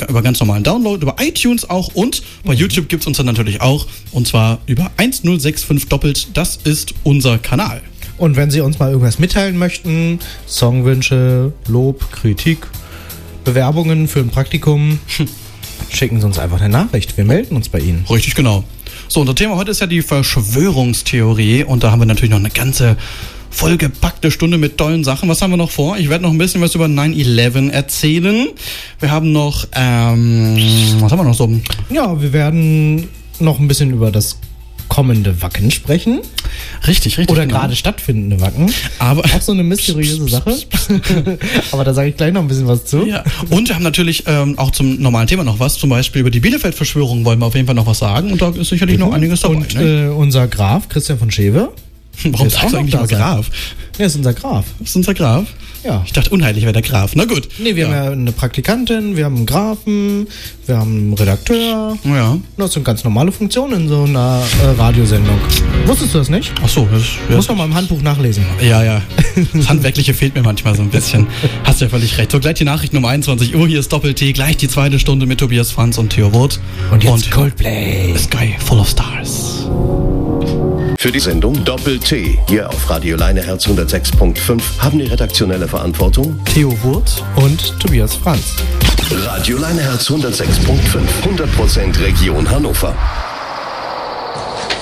[0.09, 3.87] über ganz normalen Download, über iTunes auch und bei YouTube gibt's uns dann natürlich auch
[4.13, 6.29] und zwar über 1065 doppelt.
[6.35, 7.83] Das ist unser Kanal.
[8.19, 12.67] Und wenn Sie uns mal irgendwas mitteilen möchten, Songwünsche, Lob, Kritik,
[13.45, 14.99] Bewerbungen für ein Praktikum,
[15.93, 17.17] schicken Sie uns einfach eine Nachricht.
[17.17, 18.05] Wir melden uns bei Ihnen.
[18.09, 18.65] Richtig, genau.
[19.09, 22.51] So, unser Thema heute ist ja die Verschwörungstheorie und da haben wir natürlich noch eine
[22.51, 22.97] ganze
[23.51, 25.29] vollgepackte Stunde mit tollen Sachen.
[25.29, 25.97] Was haben wir noch vor?
[25.97, 28.49] Ich werde noch ein bisschen was über 9-11 erzählen.
[28.99, 30.57] Wir haben noch, ähm,
[31.01, 31.51] was haben wir noch so?
[31.89, 34.39] Ja, wir werden noch ein bisschen über das
[34.89, 36.21] kommende Wacken sprechen.
[36.87, 37.31] Richtig, richtig.
[37.31, 37.61] Oder genau.
[37.61, 38.73] gerade stattfindende Wacken.
[38.99, 40.57] Aber Auch so eine mysteriöse Sache.
[41.73, 43.07] Aber da sage ich gleich noch ein bisschen was zu.
[43.07, 45.77] Ja, und wir haben natürlich ähm, auch zum normalen Thema noch was.
[45.77, 48.33] Zum Beispiel über die Bielefeld-Verschwörung wollen wir auf jeden Fall noch was sagen.
[48.33, 49.57] Und da ist sicherlich noch einiges dabei.
[49.57, 50.07] Und ne?
[50.07, 51.73] äh, unser Graf, Christian von Schewe.
[52.25, 53.07] Warum sagst du eigentlich da.
[53.07, 53.51] Graf?
[53.99, 54.65] Ja, ist unser Graf.
[54.79, 55.47] Das ist unser Graf?
[55.85, 56.03] Ja.
[56.05, 57.13] Ich dachte, unheilig wäre der Graf.
[57.15, 57.49] Na gut.
[57.59, 60.27] Nee, wir haben ja eine Praktikantin, wir haben einen Grafen,
[60.67, 61.97] wir haben einen Redakteur.
[62.05, 62.39] Ja.
[62.57, 65.39] Das sind ganz normale Funktionen in so einer äh, Radiosendung.
[65.87, 66.53] Wusstest du das nicht?
[66.63, 67.37] Ach so, das, ja.
[67.37, 68.45] Muss man mal im Handbuch nachlesen.
[68.61, 69.03] Ja, ja.
[69.53, 71.27] Das Handwerkliche fehlt mir manchmal so ein bisschen.
[71.65, 72.33] Hast ja völlig recht.
[72.33, 73.69] So, gleich die Nachrichten um 21 Uhr.
[73.69, 74.33] Hier ist Doppel-T.
[74.33, 76.59] Gleich die zweite Stunde mit Tobias Franz und Theo Wurt.
[76.91, 78.15] Und jetzt Coldplay.
[78.15, 79.67] The Sky Full of Stars.
[81.07, 87.23] Für die Sendung Doppel-T hier auf Radio Leineherz 106.5 haben die redaktionelle Verantwortung Theo Wurt
[87.37, 88.57] und Tobias Franz.
[89.13, 90.43] Radio Leineherz 106.5,
[91.23, 92.93] 100% Region Hannover.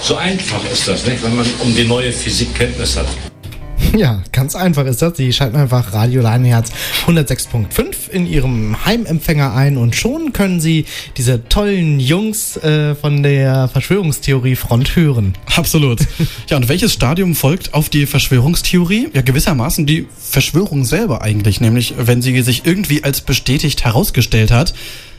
[0.00, 1.22] So einfach ist das, nicht?
[1.22, 3.33] wenn man um die neue Physik Kenntnis hat.
[4.04, 5.16] Ja, ganz einfach ist das.
[5.16, 6.72] Sie schalten einfach Radio Leineherz
[7.06, 10.84] 106.5 in Ihrem Heimempfänger ein und schon können Sie
[11.16, 15.34] diese tollen Jungs äh, von der Verschwörungstheorie-Front hören.
[15.56, 16.00] Absolut.
[16.48, 19.08] Ja, und welches Stadium folgt auf die Verschwörungstheorie?
[19.14, 24.74] Ja, gewissermaßen die Verschwörung selber eigentlich, nämlich wenn sie sich irgendwie als bestätigt herausgestellt hat.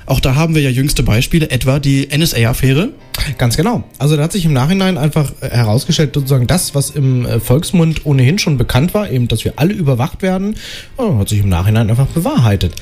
[0.06, 2.90] Auch da haben wir ja jüngste Beispiele, etwa die NSA-Affäre.
[3.38, 3.84] Ganz genau.
[3.98, 8.06] Also da hat sich im Nachhinein einfach äh, herausgestellt, sozusagen das, was im äh, Volksmund
[8.06, 10.56] ohnehin schon bekannt war, eben, dass wir alle überwacht werden,
[10.98, 12.74] oh, hat sich im Nachhinein einfach bewahrheitet.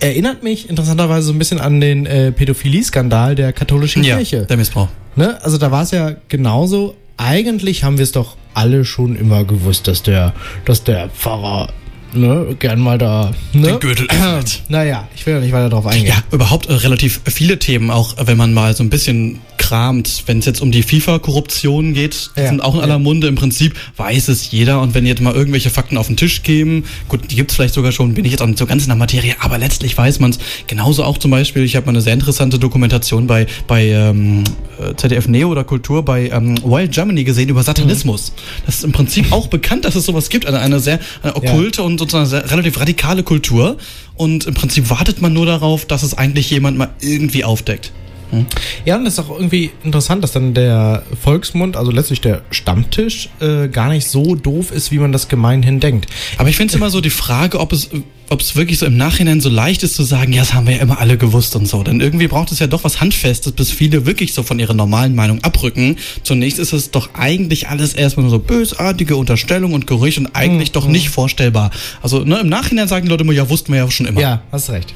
[0.00, 4.46] Erinnert mich interessanterweise so ein bisschen an den äh, Pädophilie-Skandal der katholischen Ja, Kirche.
[4.46, 4.88] der Missbrauch.
[5.16, 5.42] Ne?
[5.42, 6.94] Also da war es ja genauso.
[7.16, 11.68] Eigentlich haben wir es doch alle schon immer gewusst, dass der, dass der Pfarrer
[12.12, 13.66] ne, gern mal da ne?
[13.68, 14.62] Den Gürtel öffnet.
[14.68, 16.06] Naja, ich will ja nicht weiter darauf eingehen.
[16.06, 20.38] Ja, überhaupt äh, relativ viele Themen, auch wenn man mal so ein bisschen kramt, wenn
[20.38, 22.98] es jetzt um die FIFA-Korruption geht, die Ja, sind auch in aller ja.
[22.98, 23.26] Munde.
[23.26, 26.84] Im Prinzip weiß es jeder und wenn jetzt mal irgendwelche Fakten auf den Tisch kämen,
[27.08, 28.96] gut, die gibt's vielleicht sogar schon, bin ich jetzt auch nicht so ganz in der
[28.96, 30.38] Materie, aber letztlich weiß man es.
[30.66, 34.44] Genauso auch zum Beispiel, ich habe mal eine sehr interessante Dokumentation bei, bei ähm,
[34.80, 38.32] äh, ZDF Neo oder Kultur bei ähm, Wild Germany gesehen über Satanismus.
[38.66, 41.82] Das ist im Prinzip auch bekannt, dass es sowas gibt, eine, eine sehr eine okkulte
[41.82, 43.76] und sozusagen sehr, relativ radikale Kultur.
[44.14, 47.92] Und im Prinzip wartet man nur darauf, dass es eigentlich jemand mal irgendwie aufdeckt.
[48.30, 48.46] Hm?
[48.84, 53.30] Ja, und das ist auch irgendwie interessant, dass dann der Volksmund, also letztlich der Stammtisch,
[53.40, 56.06] äh, gar nicht so doof ist, wie man das gemeinhin denkt.
[56.36, 57.88] Aber ich finde es immer so die Frage, ob es,
[58.28, 60.76] ob es wirklich so im Nachhinein so leicht ist zu sagen, ja, das haben wir
[60.76, 61.82] ja immer alle gewusst und so.
[61.82, 65.14] Denn irgendwie braucht es ja doch was Handfestes, bis viele wirklich so von ihrer normalen
[65.14, 65.96] Meinung abrücken.
[66.22, 70.72] Zunächst ist es doch eigentlich alles erstmal nur so bösartige Unterstellung und Gerüche und eigentlich
[70.72, 71.70] doch nicht vorstellbar.
[72.02, 74.20] Also ne, im Nachhinein sagen die Leute immer, ja, wussten wir ja schon immer.
[74.20, 74.92] Ja, hast recht.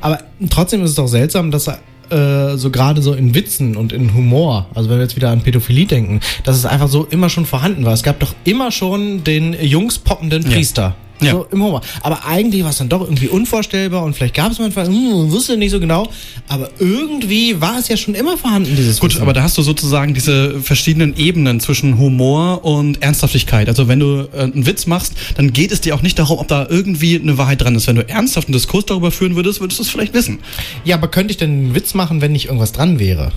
[0.00, 0.20] Aber
[0.50, 4.14] trotzdem ist es doch seltsam, dass er äh, so gerade so in Witzen und in
[4.14, 7.46] Humor, also wenn wir jetzt wieder an Pädophilie denken, dass es einfach so immer schon
[7.46, 7.92] vorhanden war.
[7.92, 10.82] Es gab doch immer schon den jungspoppenden Priester.
[10.82, 10.94] Ja.
[11.20, 11.80] So im Humor.
[12.02, 15.56] Aber eigentlich war es dann doch irgendwie unvorstellbar und vielleicht gab es manchmal, hm, wusste
[15.56, 16.08] nicht so genau,
[16.48, 19.22] aber irgendwie war es ja schon immer vorhanden, dieses Gut, Wissen.
[19.22, 23.68] aber da hast du sozusagen diese verschiedenen Ebenen zwischen Humor und Ernsthaftigkeit.
[23.68, 26.48] Also wenn du äh, einen Witz machst, dann geht es dir auch nicht darum, ob
[26.48, 27.86] da irgendwie eine Wahrheit dran ist.
[27.86, 30.40] Wenn du ernsthaft einen Diskurs darüber führen würdest, würdest du es vielleicht wissen.
[30.84, 33.32] Ja, aber könnte ich denn einen Witz machen, wenn nicht irgendwas dran wäre?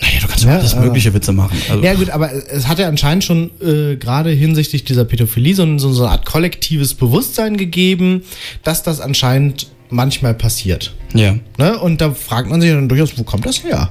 [0.00, 1.56] Naja, du kannst ja, alles mögliche Witze machen.
[1.68, 5.78] Also, Ja gut, aber es hat ja anscheinend schon äh, gerade hinsichtlich dieser Pädophilie so,
[5.78, 8.22] so, eine Art kollektives Bewusstsein gegeben,
[8.62, 10.94] dass das anscheinend manchmal passiert.
[11.14, 11.36] ja.
[11.56, 11.78] Ne?
[11.78, 13.90] Und da fragt man sich dann durchaus, wo kommt das her?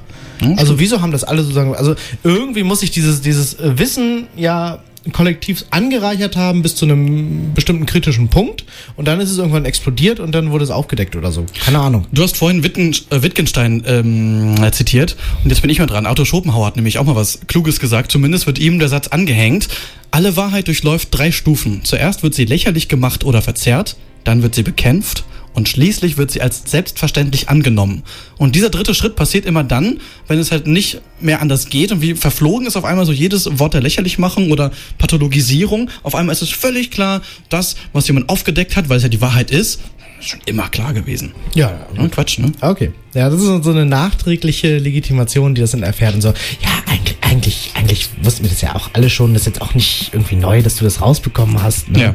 [0.56, 4.78] Also wieso haben das alle sozusagen, also irgendwie muss sich dieses, dieses Wissen ja
[5.12, 8.64] kollektiv angereichert haben bis zu einem bestimmten kritischen Punkt
[8.96, 11.46] und dann ist es irgendwann explodiert und dann wurde es aufgedeckt oder so.
[11.64, 12.06] Keine Ahnung.
[12.12, 16.06] Du hast vorhin Witten, äh, Wittgenstein ähm, äh, zitiert und jetzt bin ich mal dran.
[16.06, 18.12] Otto Schopenhauer hat nämlich auch mal was Kluges gesagt.
[18.12, 19.68] Zumindest wird ihm der Satz angehängt.
[20.10, 21.84] Alle Wahrheit durchläuft drei Stufen.
[21.84, 25.24] Zuerst wird sie lächerlich gemacht oder verzerrt, dann wird sie bekämpft
[25.54, 28.02] und schließlich wird sie als selbstverständlich angenommen.
[28.36, 32.00] Und dieser dritte Schritt passiert immer dann, wenn es halt nicht mehr anders geht und
[32.00, 35.90] wie verflogen ist auf einmal so jedes Wort der Lächerlichmachung oder Pathologisierung.
[36.02, 39.20] Auf einmal ist es völlig klar, das, was jemand aufgedeckt hat, weil es ja die
[39.20, 39.80] Wahrheit ist,
[40.20, 41.32] ist schon immer klar gewesen.
[41.54, 42.52] Ja, Ja, Quatsch, ne?
[42.60, 42.92] Okay.
[43.14, 46.28] Ja, das ist so eine nachträgliche Legitimation, die das dann erfährt und so.
[46.28, 49.32] Ja, eigentlich, eigentlich, eigentlich wussten wir das ja auch alle schon.
[49.32, 51.88] Das ist jetzt auch nicht irgendwie neu, dass du das rausbekommen hast.
[51.90, 52.00] Ne?
[52.00, 52.14] Ja.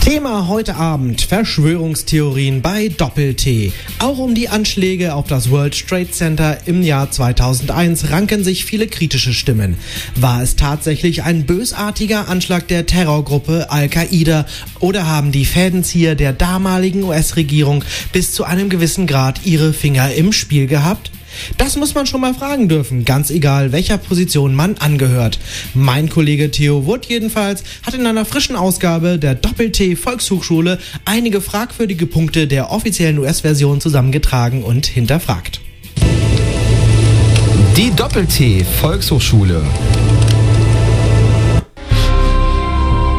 [0.00, 3.72] Thema heute Abend: Verschwörungstheorien bei Doppel-T.
[3.98, 8.86] Auch um die Anschläge auf das World Trade Center im Jahr 2001 ranken sich viele
[8.86, 9.76] kritische Stimmen.
[10.16, 14.46] War es tatsächlich ein bösartiger Anschlag der Terrorgruppe Al-Qaida
[14.80, 20.32] oder haben die Fädenzieher der damaligen US-Regierung bis zu einem gewissen Grad ihre Finger im
[20.32, 21.10] Spiel gehabt?
[21.58, 25.38] Das muss man schon mal fragen dürfen, ganz egal, welcher Position man angehört.
[25.74, 32.06] Mein Kollege Theo Wood jedenfalls hat in einer frischen Ausgabe der Doppel-T Volkshochschule einige fragwürdige
[32.06, 35.60] Punkte der offiziellen US-Version zusammengetragen und hinterfragt.
[37.76, 39.62] Die Doppel-T Volkshochschule.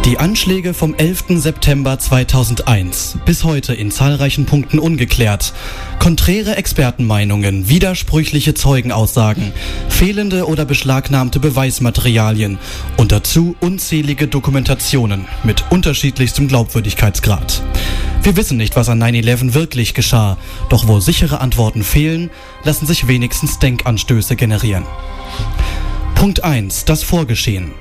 [0.06, 1.26] Die Anschläge vom 11.
[1.40, 5.54] September 2001, bis heute in zahlreichen Punkten ungeklärt.
[6.00, 9.54] Konträre Expertenmeinungen, widersprüchliche Zeugenaussagen,
[9.90, 12.58] fehlende oder beschlagnahmte Beweismaterialien
[12.98, 17.62] und dazu unzählige Dokumentationen mit unterschiedlichstem Glaubwürdigkeitsgrad.
[18.24, 20.38] Wir wissen nicht, was an 9-11 wirklich geschah,
[20.70, 22.32] doch wo sichere Antworten fehlen,
[22.64, 24.88] lassen sich wenigstens Denkanstöße generieren.
[26.16, 26.86] Punkt 1.
[26.86, 27.72] Das Vorgeschehen.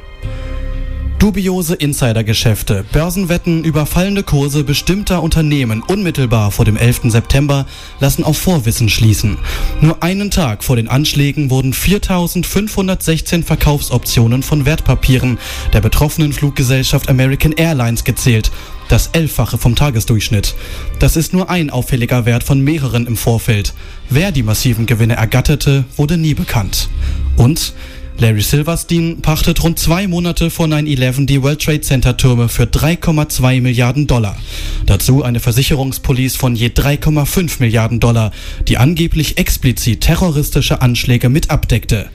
[1.20, 7.12] Dubiose Insidergeschäfte, Börsenwetten, überfallene Kurse bestimmter Unternehmen unmittelbar vor dem 11.
[7.12, 7.66] September
[8.00, 9.36] lassen auf Vorwissen schließen.
[9.82, 15.38] Nur einen Tag vor den Anschlägen wurden 4516 Verkaufsoptionen von Wertpapieren
[15.74, 18.50] der betroffenen Fluggesellschaft American Airlines gezählt.
[18.88, 20.54] Das Elffache vom Tagesdurchschnitt.
[21.00, 23.74] Das ist nur ein auffälliger Wert von mehreren im Vorfeld.
[24.08, 26.88] Wer die massiven Gewinne ergatterte, wurde nie bekannt.
[27.36, 27.74] Und
[28.20, 33.62] Larry Silverstein pachtet rund zwei Monate vor 9-11 die World Trade Center Türme für 3,2
[33.62, 34.36] Milliarden Dollar.
[34.84, 38.30] Dazu eine Versicherungspolice von je 3,5 Milliarden Dollar,
[38.68, 42.10] die angeblich explizit terroristische Anschläge mit abdeckte.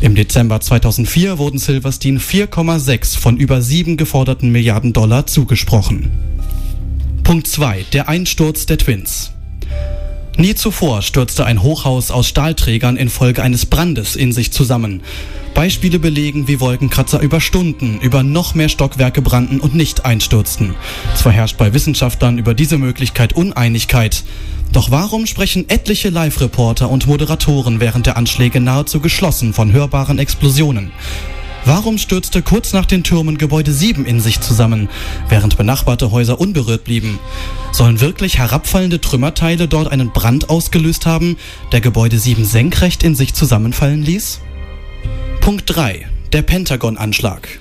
[0.00, 6.10] Im Dezember 2004 wurden Silverstein 4,6 von über 7 geforderten Milliarden Dollar zugesprochen.
[7.22, 7.84] Punkt 2.
[7.92, 9.32] Der Einsturz der Twins.
[10.40, 15.02] Nie zuvor stürzte ein Hochhaus aus Stahlträgern infolge eines Brandes in sich zusammen.
[15.52, 20.76] Beispiele belegen, wie Wolkenkratzer über Stunden über noch mehr Stockwerke brannten und nicht einstürzten.
[21.14, 24.24] Zwar herrscht bei Wissenschaftlern über diese Möglichkeit Uneinigkeit.
[24.72, 30.90] Doch warum sprechen etliche Live-Reporter und Moderatoren während der Anschläge nahezu geschlossen von hörbaren Explosionen?
[31.66, 34.88] Warum stürzte kurz nach den Türmen Gebäude 7 in sich zusammen,
[35.28, 37.18] während benachbarte Häuser unberührt blieben?
[37.70, 41.36] Sollen wirklich herabfallende Trümmerteile dort einen Brand ausgelöst haben,
[41.72, 44.40] der Gebäude 7 senkrecht in sich zusammenfallen ließ?
[45.40, 46.06] Punkt 3.
[46.32, 47.59] Der Pentagon-Anschlag.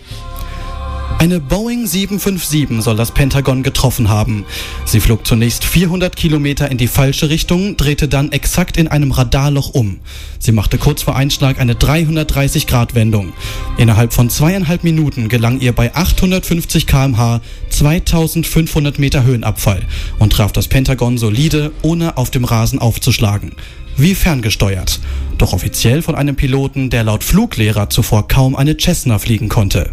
[1.20, 4.46] Eine Boeing 757 soll das Pentagon getroffen haben.
[4.86, 9.72] Sie flog zunächst 400 Kilometer in die falsche Richtung, drehte dann exakt in einem Radarloch
[9.72, 10.00] um.
[10.40, 13.34] Sie machte kurz vor Einschlag eine 330-Grad-Wendung.
[13.78, 19.82] Innerhalb von zweieinhalb Minuten gelang ihr bei 850 kmh 2500 Meter Höhenabfall
[20.20, 23.54] und traf das Pentagon solide, ohne auf dem Rasen aufzuschlagen
[24.00, 25.00] wie ferngesteuert.
[25.38, 29.92] Doch offiziell von einem Piloten, der laut Fluglehrer zuvor kaum eine Cessna fliegen konnte.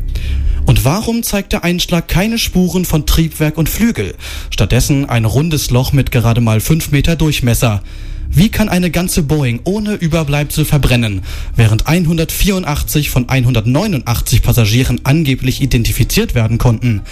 [0.65, 4.15] Und warum zeigt der Einschlag keine Spuren von Triebwerk und Flügel?
[4.51, 7.83] Stattdessen ein rundes Loch mit gerade mal 5 Meter Durchmesser.
[8.29, 11.23] Wie kann eine ganze Boeing ohne Überbleibsel verbrennen,
[11.55, 17.03] während 184 von 189 Passagieren angeblich identifiziert werden konnten?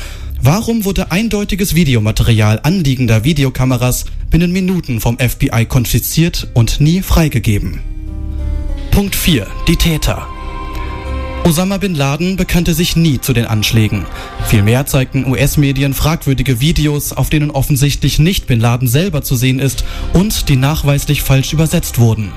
[0.46, 7.80] Warum wurde eindeutiges Videomaterial anliegender Videokameras binnen Minuten vom FBI konfisziert und nie freigegeben?
[8.90, 9.46] Punkt 4.
[9.68, 10.28] Die Täter.
[11.46, 14.06] Osama bin Laden bekannte sich nie zu den Anschlägen.
[14.46, 19.84] Vielmehr zeigten US-Medien fragwürdige Videos, auf denen offensichtlich nicht bin Laden selber zu sehen ist
[20.14, 22.32] und die nachweislich falsch übersetzt wurden.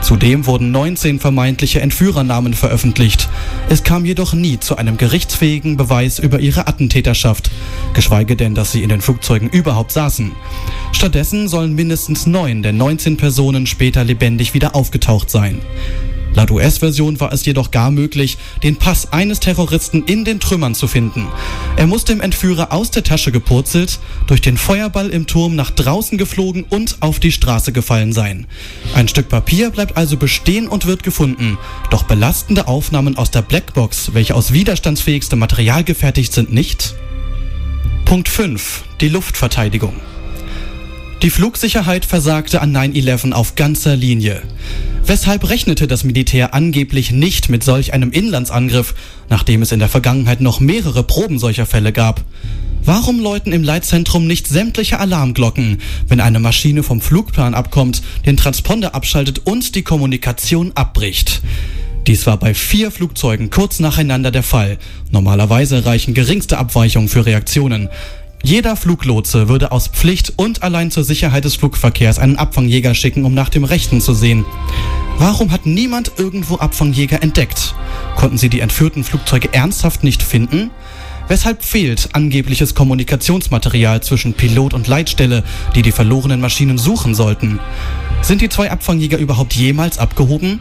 [0.00, 3.28] Zudem wurden 19 vermeintliche Entführernamen veröffentlicht.
[3.68, 7.50] Es kam jedoch nie zu einem gerichtsfähigen Beweis über ihre Attentäterschaft,
[7.92, 10.32] geschweige denn, dass sie in den Flugzeugen überhaupt saßen.
[10.92, 15.60] Stattdessen sollen mindestens neun der 19 Personen später lebendig wieder aufgetaucht sein.
[16.36, 20.86] Laut US-Version war es jedoch gar möglich, den Pass eines Terroristen in den Trümmern zu
[20.86, 21.26] finden.
[21.78, 26.18] Er muss dem Entführer aus der Tasche gepurzelt, durch den Feuerball im Turm nach draußen
[26.18, 28.46] geflogen und auf die Straße gefallen sein.
[28.94, 31.56] Ein Stück Papier bleibt also bestehen und wird gefunden,
[31.90, 36.94] doch belastende Aufnahmen aus der Blackbox, welche aus widerstandsfähigstem Material gefertigt sind, nicht.
[38.04, 38.84] Punkt 5.
[39.00, 39.94] Die Luftverteidigung.
[41.22, 44.42] Die Flugsicherheit versagte an 9-11 auf ganzer Linie.
[45.08, 48.92] Weshalb rechnete das Militär angeblich nicht mit solch einem Inlandsangriff,
[49.28, 52.24] nachdem es in der Vergangenheit noch mehrere Proben solcher Fälle gab?
[52.84, 55.78] Warum läuten im Leitzentrum nicht sämtliche Alarmglocken,
[56.08, 61.40] wenn eine Maschine vom Flugplan abkommt, den Transponder abschaltet und die Kommunikation abbricht?
[62.08, 64.76] Dies war bei vier Flugzeugen kurz nacheinander der Fall.
[65.12, 67.88] Normalerweise reichen geringste Abweichungen für Reaktionen.
[68.46, 73.34] Jeder Fluglotse würde aus Pflicht und allein zur Sicherheit des Flugverkehrs einen Abfangjäger schicken, um
[73.34, 74.44] nach dem Rechten zu sehen.
[75.18, 77.74] Warum hat niemand irgendwo Abfangjäger entdeckt?
[78.14, 80.70] Konnten sie die entführten Flugzeuge ernsthaft nicht finden?
[81.28, 85.42] Weshalb fehlt angebliches Kommunikationsmaterial zwischen Pilot und Leitstelle,
[85.74, 87.58] die die verlorenen Maschinen suchen sollten?
[88.22, 90.60] Sind die zwei Abfangjäger überhaupt jemals abgehoben?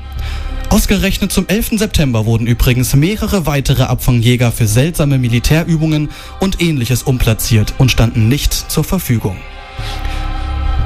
[0.70, 1.78] Ausgerechnet zum 11.
[1.78, 6.10] September wurden übrigens mehrere weitere Abfangjäger für seltsame Militärübungen
[6.40, 9.38] und ähnliches umplatziert und standen nicht zur Verfügung.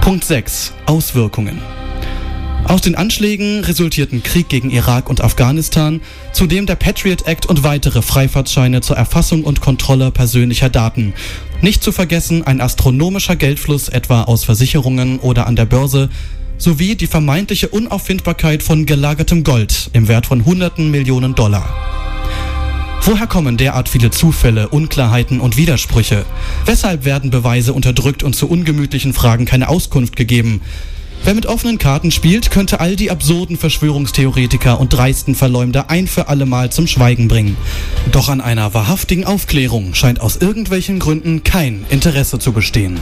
[0.01, 0.73] Punkt 6.
[0.85, 1.59] Auswirkungen.
[2.65, 6.01] Aus den Anschlägen resultierten Krieg gegen Irak und Afghanistan,
[6.33, 11.13] zudem der Patriot Act und weitere Freifahrtscheine zur Erfassung und Kontrolle persönlicher Daten.
[11.61, 16.09] Nicht zu vergessen ein astronomischer Geldfluss etwa aus Versicherungen oder an der Börse,
[16.57, 21.73] sowie die vermeintliche Unauffindbarkeit von gelagertem Gold im Wert von hunderten Millionen Dollar.
[23.01, 26.25] Woher kommen derart viele Zufälle, Unklarheiten und Widersprüche?
[26.65, 30.61] Weshalb werden Beweise unterdrückt und zu ungemütlichen Fragen keine Auskunft gegeben?
[31.23, 36.27] Wer mit offenen Karten spielt, könnte all die absurden Verschwörungstheoretiker und dreisten Verleumder ein für
[36.27, 37.57] alle Mal zum Schweigen bringen.
[38.11, 42.99] Doch an einer wahrhaftigen Aufklärung scheint aus irgendwelchen Gründen kein Interesse zu bestehen.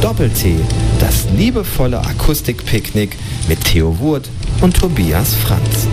[0.00, 0.56] Doppel-T,
[0.98, 3.16] das liebevolle Akustikpicknick
[3.48, 4.28] mit Theo Wurt
[4.60, 5.86] und Tobias Franz.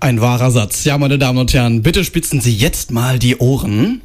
[0.00, 0.84] Ein wahrer Satz.
[0.84, 4.02] Ja, meine Damen und Herren, bitte spitzen Sie jetzt mal die Ohren.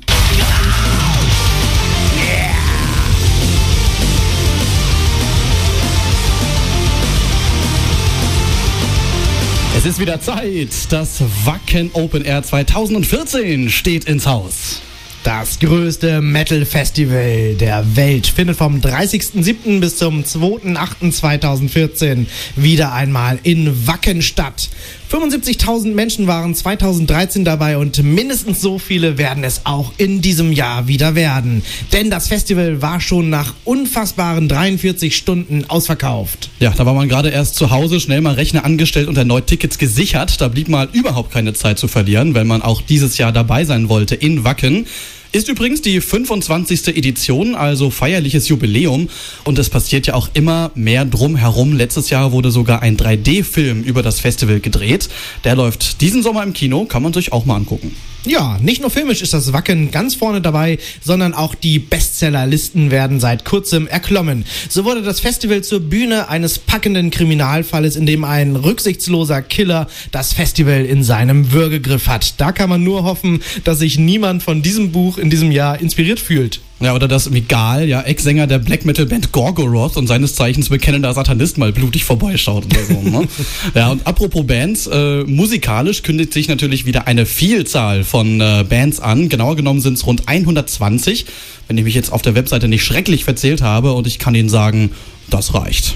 [9.79, 10.67] Es ist wieder Zeit.
[10.89, 14.81] Das Wacken Open Air 2014 steht ins Haus.
[15.23, 19.79] Das größte Metal-Festival der Welt findet vom 30.07.
[19.79, 22.25] bis zum 2.08.2014
[22.57, 24.67] wieder einmal in Wacken statt.
[25.11, 30.87] 75.000 Menschen waren 2013 dabei und mindestens so viele werden es auch in diesem Jahr
[30.87, 31.63] wieder werden.
[31.91, 36.51] Denn das Festival war schon nach unfassbaren 43 Stunden ausverkauft.
[36.59, 39.79] Ja, da war man gerade erst zu Hause, schnell mal Rechner angestellt und erneut Tickets
[39.79, 40.39] gesichert.
[40.41, 43.89] Da blieb mal überhaupt keine Zeit zu verlieren, wenn man auch dieses Jahr dabei sein
[43.89, 44.85] wollte in Wacken.
[45.31, 46.87] Ist übrigens die 25.
[46.87, 49.09] Edition, also feierliches Jubiläum.
[49.43, 51.73] Und es passiert ja auch immer mehr drumherum.
[51.73, 55.07] Letztes Jahr wurde sogar ein 3D-Film über das Festival gedreht.
[55.43, 57.95] Der läuft diesen Sommer im Kino, kann man sich auch mal angucken.
[58.25, 63.21] Ja, nicht nur filmisch ist das Wacken ganz vorne dabei, sondern auch die Bestsellerlisten werden
[63.21, 64.43] seit kurzem erklommen.
[64.67, 70.33] So wurde das Festival zur Bühne eines packenden Kriminalfalles, in dem ein rücksichtsloser Killer das
[70.33, 72.41] Festival in seinem Würgegriff hat.
[72.41, 76.19] Da kann man nur hoffen, dass sich niemand von diesem Buch in diesem Jahr inspiriert
[76.19, 76.59] fühlt.
[76.81, 81.13] Ja, oder dass Migal, ja, Ex-Sänger der Black Metal Band Gorgoroth und seines Zeichens bekennender
[81.13, 83.01] Satanist mal blutig vorbeischaut oder so.
[83.01, 83.27] ne?
[83.75, 89.01] Ja, und apropos Bands, äh, musikalisch kündigt sich natürlich wieder eine Vielzahl von äh, Bands
[89.01, 89.27] an.
[89.27, 91.25] Genauer genommen sind es rund 120,
[91.67, 94.49] wenn ich mich jetzt auf der Webseite nicht schrecklich verzählt habe und ich kann Ihnen
[94.49, 94.91] sagen,
[95.29, 95.95] das reicht.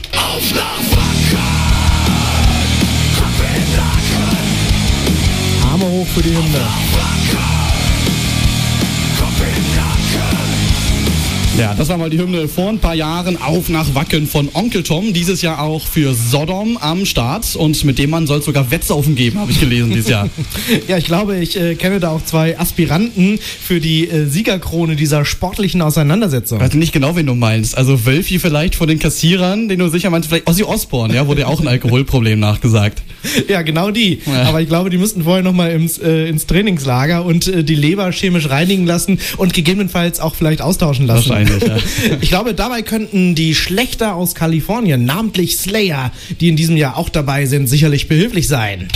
[5.71, 7.52] Arme hoch für die Hymne.
[11.57, 14.81] Ja, das war mal die Hymne vor ein paar Jahren auf nach Wacken von Onkel
[14.81, 15.13] Tom.
[15.13, 17.55] Dieses Jahr auch für Sodom am Start.
[17.55, 20.29] Und mit dem Mann soll es sogar Wettsaufen geben, habe ich gelesen dieses Jahr.
[20.87, 25.25] ja, ich glaube, ich äh, kenne da auch zwei Aspiranten für die äh, Siegerkrone dieser
[25.25, 26.57] sportlichen Auseinandersetzung.
[26.57, 27.77] Ich weiß nicht genau, wen du meinst.
[27.77, 31.41] Also Wölfi vielleicht von den Kassierern, den du sicher meinst, vielleicht Ozzy Osbourne, ja, wurde
[31.41, 33.03] ja auch ein Alkoholproblem nachgesagt.
[33.47, 34.19] Ja, genau die.
[34.25, 34.43] Ja.
[34.43, 38.11] Aber ich glaube, die müssten vorher nochmal ins, äh, ins Trainingslager und äh, die Leber
[38.11, 41.29] chemisch reinigen lassen und gegebenenfalls auch vielleicht austauschen lassen.
[41.29, 41.77] Wahrscheinlich, ja.
[42.21, 47.09] Ich glaube, dabei könnten die Schlechter aus Kalifornien, namentlich Slayer, die in diesem Jahr auch
[47.09, 48.87] dabei sind, sicherlich behilflich sein.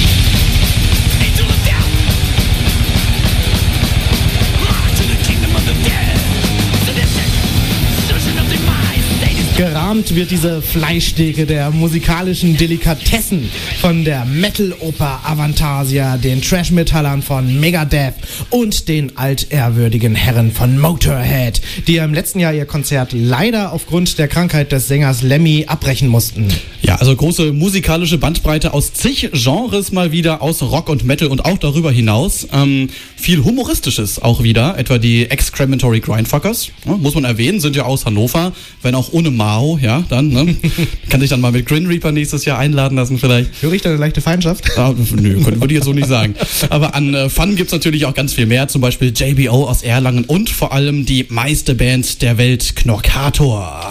[9.58, 13.49] Gerahmt wird diese Fleischtheke der musikalischen Delikatessen
[13.82, 18.14] von der Metal-Oper Avantasia, den Trash-Metallern von Megadeth
[18.51, 24.28] und den altehrwürdigen Herren von Motorhead, die im letzten Jahr ihr Konzert leider aufgrund der
[24.28, 26.49] Krankheit des Sängers Lemmy abbrechen mussten.
[26.84, 31.45] Ja, also große musikalische Bandbreite aus zig Genres mal wieder, aus Rock und Metal und
[31.45, 32.47] auch darüber hinaus.
[32.53, 37.86] Ähm, viel Humoristisches auch wieder, etwa die Excrementory Grindfuckers, ja, muss man erwähnen, sind ja
[37.86, 38.53] aus Hannover,
[38.84, 40.58] wenn auch ohne Mao, ja, dann, ne?
[41.10, 43.50] Kann sich dann mal mit Grin Reaper nächstes Jahr einladen lassen vielleicht.
[43.62, 44.78] Höre ich da eine leichte Feindschaft?
[44.78, 46.36] Ah, nö, würde ich jetzt so nicht sagen.
[46.70, 50.26] Aber an äh, Fun gibt's natürlich auch ganz viel mehr, zum Beispiel JBO aus Erlangen
[50.26, 53.88] und vor allem die meiste Band der Welt, Knorkator.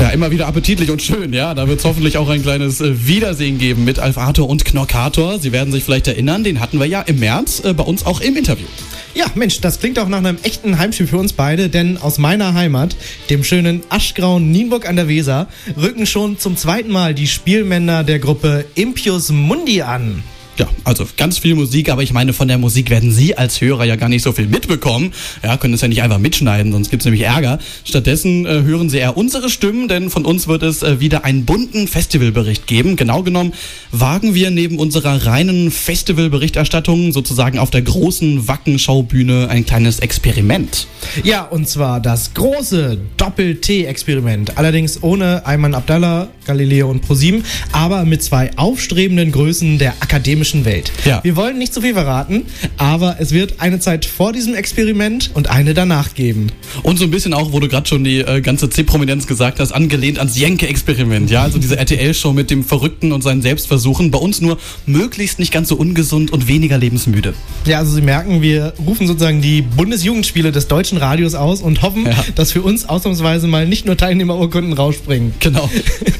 [0.00, 1.52] Ja, immer wieder appetitlich und schön, ja.
[1.52, 5.38] Da wird es hoffentlich auch ein kleines äh, Wiedersehen geben mit Alf Arthur und Knorkator.
[5.38, 8.22] Sie werden sich vielleicht erinnern, den hatten wir ja im März äh, bei uns auch
[8.22, 8.66] im Interview.
[9.14, 12.54] Ja, Mensch, das klingt auch nach einem echten Heimspiel für uns beide, denn aus meiner
[12.54, 12.96] Heimat,
[13.28, 18.20] dem schönen aschgrauen Nienburg an der Weser, rücken schon zum zweiten Mal die Spielmänner der
[18.20, 20.22] Gruppe Impius Mundi an.
[20.60, 23.84] Ja, also ganz viel Musik, aber ich meine, von der Musik werden Sie als Hörer
[23.84, 25.14] ja gar nicht so viel mitbekommen.
[25.42, 27.58] Ja, können es ja nicht einfach mitschneiden, sonst gibt's nämlich Ärger.
[27.82, 31.46] Stattdessen äh, hören Sie eher unsere Stimmen, denn von uns wird es äh, wieder einen
[31.46, 32.96] bunten Festivalbericht geben.
[32.96, 33.54] Genau genommen
[33.90, 40.88] wagen wir neben unserer reinen Festivalberichterstattung sozusagen auf der großen Wackenschaubühne ein kleines Experiment.
[41.24, 44.58] Ja, und zwar das große Doppel-T-Experiment.
[44.58, 50.92] Allerdings ohne Ayman Abdallah, Galileo und ProSieben, aber mit zwei aufstrebenden Größen der akademischen Welt.
[51.04, 51.20] Ja.
[51.22, 52.44] Wir wollen nicht zu viel verraten,
[52.76, 56.48] aber es wird eine Zeit vor diesem Experiment und eine danach geben.
[56.82, 59.72] Und so ein bisschen auch, wo du gerade schon die äh, ganze C-Prominenz gesagt hast,
[59.72, 61.30] angelehnt ans Jenke-Experiment.
[61.30, 64.10] Ja, also diese RTL-Show mit dem Verrückten und seinen Selbstversuchen.
[64.10, 67.34] Bei uns nur möglichst nicht ganz so ungesund und weniger lebensmüde.
[67.66, 72.06] Ja, also Sie merken, wir rufen sozusagen die Bundesjugendspiele des deutschen Radios aus und hoffen,
[72.06, 72.24] Ja.
[72.34, 75.34] dass für uns ausnahmsweise mal nicht nur Teilnehmerurkunden rausspringen.
[75.40, 75.68] Genau.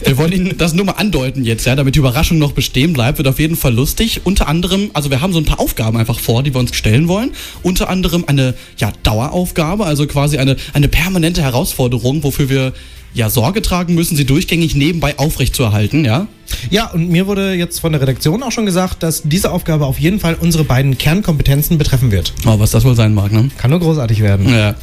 [0.04, 3.18] Wir wollen Ihnen das nur mal andeuten jetzt, ja, damit die Überraschung noch bestehen bleibt.
[3.18, 4.19] Wird auf jeden Fall lustig.
[4.24, 7.08] Unter anderem, also wir haben so ein paar Aufgaben einfach vor, die wir uns stellen
[7.08, 7.32] wollen.
[7.62, 12.72] Unter anderem eine ja, Daueraufgabe, also quasi eine, eine permanente Herausforderung, wofür wir
[13.12, 16.28] ja Sorge tragen müssen, sie durchgängig nebenbei aufrechtzuerhalten, ja.
[16.70, 19.98] Ja, und mir wurde jetzt von der Redaktion auch schon gesagt, dass diese Aufgabe auf
[19.98, 22.32] jeden Fall unsere beiden Kernkompetenzen betreffen wird.
[22.46, 23.50] Oh, was das wohl sein mag, ne?
[23.56, 24.48] Kann nur großartig werden.
[24.48, 24.74] Ja.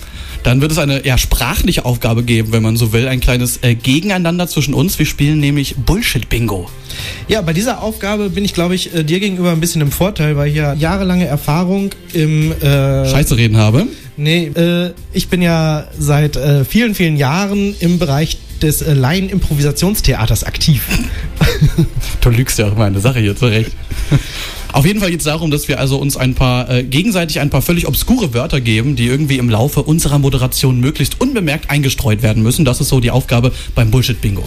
[0.43, 3.07] Dann wird es eine ja, sprachliche Aufgabe geben, wenn man so will.
[3.07, 4.97] Ein kleines äh, Gegeneinander zwischen uns.
[4.97, 6.69] Wir spielen nämlich Bullshit-Bingo.
[7.27, 10.38] Ja, bei dieser Aufgabe bin ich, glaube ich, äh, dir gegenüber ein bisschen im Vorteil,
[10.38, 12.51] weil ich ja jahrelange Erfahrung im...
[12.51, 13.88] Äh, Scheiße reden habe.
[14.15, 20.43] Nee, äh, ich bin ja seit äh, vielen, vielen Jahren im Bereich des äh, Laien-Improvisationstheaters
[20.43, 20.84] aktiv.
[22.22, 23.72] Du lügst ja auch meine Sache hier zurecht.
[24.74, 27.49] Auf jeden Fall geht es darum, dass wir also uns ein paar äh, gegenseitig ein
[27.49, 32.43] paar völlig obskure Wörter geben, die irgendwie im Laufe unserer Moderation möglichst unbemerkt eingestreut werden
[32.43, 32.66] müssen.
[32.66, 34.43] Das ist so die Aufgabe beim Bullshit-Bingo.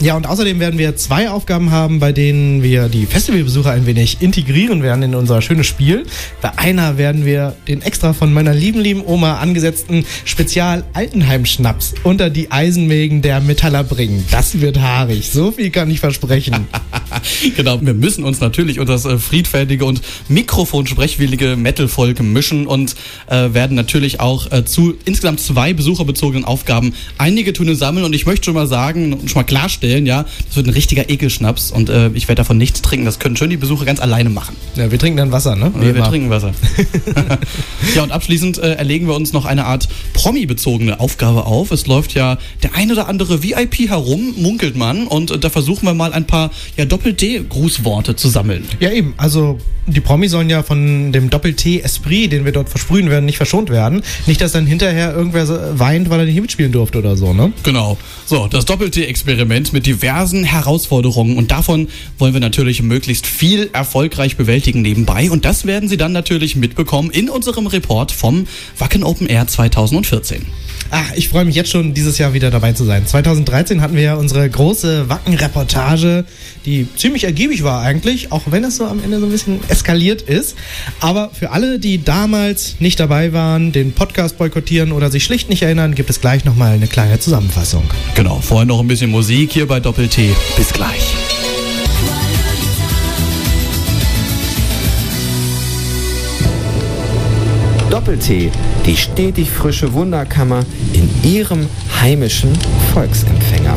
[0.00, 4.18] Ja, und außerdem werden wir zwei Aufgaben haben, bei denen wir die Festivalbesucher ein wenig
[4.20, 6.04] integrieren werden in unser schönes Spiel.
[6.40, 12.50] Bei einer werden wir den extra von meiner lieben, lieben Oma angesetzten Spezial-Altenheim-Schnaps unter die
[12.50, 14.24] Eisenmägen der Metaller bringen.
[14.30, 15.30] Das wird haarig.
[15.30, 16.66] So viel kann ich versprechen.
[17.56, 22.94] genau, wir müssen uns natürlich unter das äh, friedfertige und mikrofonsprechwillige Metal-Volk mischen und
[23.28, 28.04] äh, werden natürlich auch äh, zu insgesamt zwei besucherbezogenen Aufgaben einige Töne sammeln.
[28.04, 31.08] Und ich möchte schon mal sagen und schon mal klarstellen, ja, das wird ein richtiger
[31.08, 33.06] Ekelschnaps und äh, ich werde davon nichts trinken.
[33.06, 34.56] Das können schön die Besucher ganz alleine machen.
[34.74, 35.72] Ja, wir trinken dann Wasser, ne?
[35.78, 36.52] Wir, wir trinken Wasser.
[37.94, 41.70] ja, und abschließend äh, erlegen wir uns noch eine Art Promi-bezogene Aufgabe auf.
[41.70, 45.86] Es läuft ja der ein oder andere VIP herum, munkelt man, und äh, da versuchen
[45.86, 48.64] wir mal ein paar ja, Doppel-D-Grußworte zu sammeln.
[48.80, 49.14] Ja, eben.
[49.16, 53.70] Also, die Promis sollen ja von dem Doppel-T-Esprit, den wir dort versprühen werden, nicht verschont
[53.70, 54.02] werden.
[54.26, 57.52] Nicht, dass dann hinterher irgendwer weint, weil er nicht mitspielen durfte oder so, ne?
[57.62, 57.96] Genau.
[58.26, 64.82] So, das Doppel-T-Experiment mit diversen Herausforderungen und davon wollen wir natürlich möglichst viel erfolgreich bewältigen
[64.82, 68.46] nebenbei und das werden Sie dann natürlich mitbekommen in unserem Report vom
[68.78, 70.46] Wacken Open Air 2014.
[70.90, 73.06] Ah, ich freue mich jetzt schon, dieses Jahr wieder dabei zu sein.
[73.06, 76.24] 2013 hatten wir ja unsere große Wacken-Reportage,
[76.64, 80.22] die ziemlich ergiebig war eigentlich, auch wenn es so am Ende so ein bisschen eskaliert
[80.22, 80.56] ist.
[81.00, 85.62] Aber für alle, die damals nicht dabei waren, den Podcast boykottieren oder sich schlicht nicht
[85.62, 87.84] erinnern, gibt es gleich nochmal eine kleine Zusammenfassung.
[88.14, 90.30] Genau, vorher noch ein bisschen Musik hier bei Doppel-T.
[90.56, 91.14] Bis gleich.
[97.96, 98.50] Doppel-T,
[98.84, 101.66] die stetig frische Wunderkammer in Ihrem
[101.98, 102.52] heimischen
[102.92, 103.74] Volksempfänger.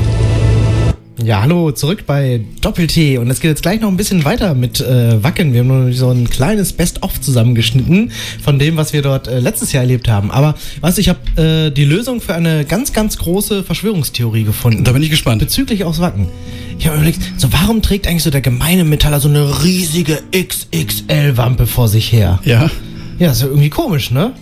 [1.23, 3.17] Ja, hallo, zurück bei Doppel-T.
[3.17, 5.53] Und es geht jetzt gleich noch ein bisschen weiter mit äh, Wacken.
[5.53, 8.11] Wir haben nur so ein kleines Best-of zusammengeschnitten
[8.43, 10.31] von dem, was wir dort äh, letztes Jahr erlebt haben.
[10.31, 14.83] Aber weißt du, ich habe äh, die Lösung für eine ganz, ganz große Verschwörungstheorie gefunden.
[14.83, 15.39] Da bin ich gespannt.
[15.39, 16.27] Bezüglich aufs Wacken.
[16.77, 21.67] Ich habe überlegt, so warum trägt eigentlich so der gemeine Metaller so eine riesige XXL-Wampe
[21.67, 22.39] vor sich her?
[22.43, 22.69] Ja.
[23.19, 24.33] Ja, ist ja irgendwie komisch, ne?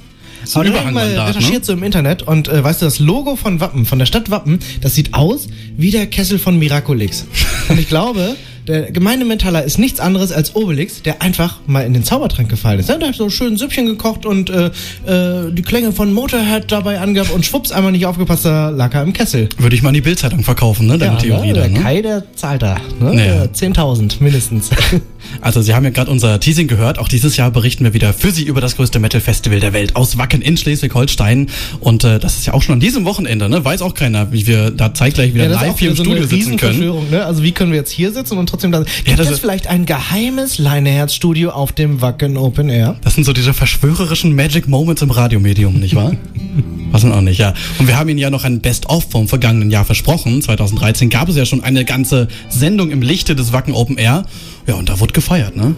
[0.43, 1.65] So Aber dann hab ich mal Überhangmandat, recherchiert ne?
[1.65, 4.59] so im Internet und äh, weißt du, das Logo von Wappen, von der Stadt Wappen,
[4.81, 7.25] das sieht aus wie der Kessel von Miraculix.
[7.69, 11.93] Und ich glaube, der gemeine Metaller ist nichts anderes als Obelix, der einfach mal in
[11.93, 12.89] den Zaubertrank gefallen ist.
[12.89, 14.71] Der hat so schön Süppchen gekocht und äh,
[15.05, 19.03] äh, die Klänge von Motorhead dabei angab und schwupps, einmal nicht aufgepasst, da lag er
[19.03, 19.47] im Kessel.
[19.57, 20.97] Würde ich mal in die Bildzeitung verkaufen, ne?
[20.97, 21.53] Deine Theorie ne?
[21.53, 21.79] da, Der ne?
[21.79, 22.77] Kai, der zahlt da.
[22.99, 23.15] Ne?
[23.15, 23.43] Ja.
[23.43, 24.69] Äh, 10.000 mindestens.
[25.41, 26.99] Also Sie haben ja gerade unser Teasing gehört.
[26.99, 30.17] Auch dieses Jahr berichten wir wieder für Sie über das größte Metal-Festival der Welt aus
[30.17, 31.47] Wacken in Schleswig-Holstein.
[31.79, 33.63] Und äh, das ist ja auch schon an diesem Wochenende, ne?
[33.63, 36.57] Weiß auch keiner, wie wir da zeitgleich wieder Ja, live hier im so Studio sitzen
[36.57, 37.09] können.
[37.11, 37.25] Ne?
[37.25, 39.39] Also wie können wir jetzt hier sitzen und trotzdem da Gibt Ja, das es ist-
[39.39, 42.95] vielleicht ein geheimes Leineherz-Studio auf dem Wacken Open Air?
[43.03, 46.13] Das sind so diese verschwörerischen Magic Moments im Radiomedium, nicht wahr?
[46.91, 47.53] Was denn auch nicht, ja.
[47.79, 50.41] Und wir haben Ihnen ja noch ein Best-of vom vergangenen Jahr versprochen.
[50.41, 54.25] 2013 gab es ja schon eine ganze Sendung im Lichte des Wacken Open Air.
[54.67, 55.75] Ja, und da wurde gefeiert, ne?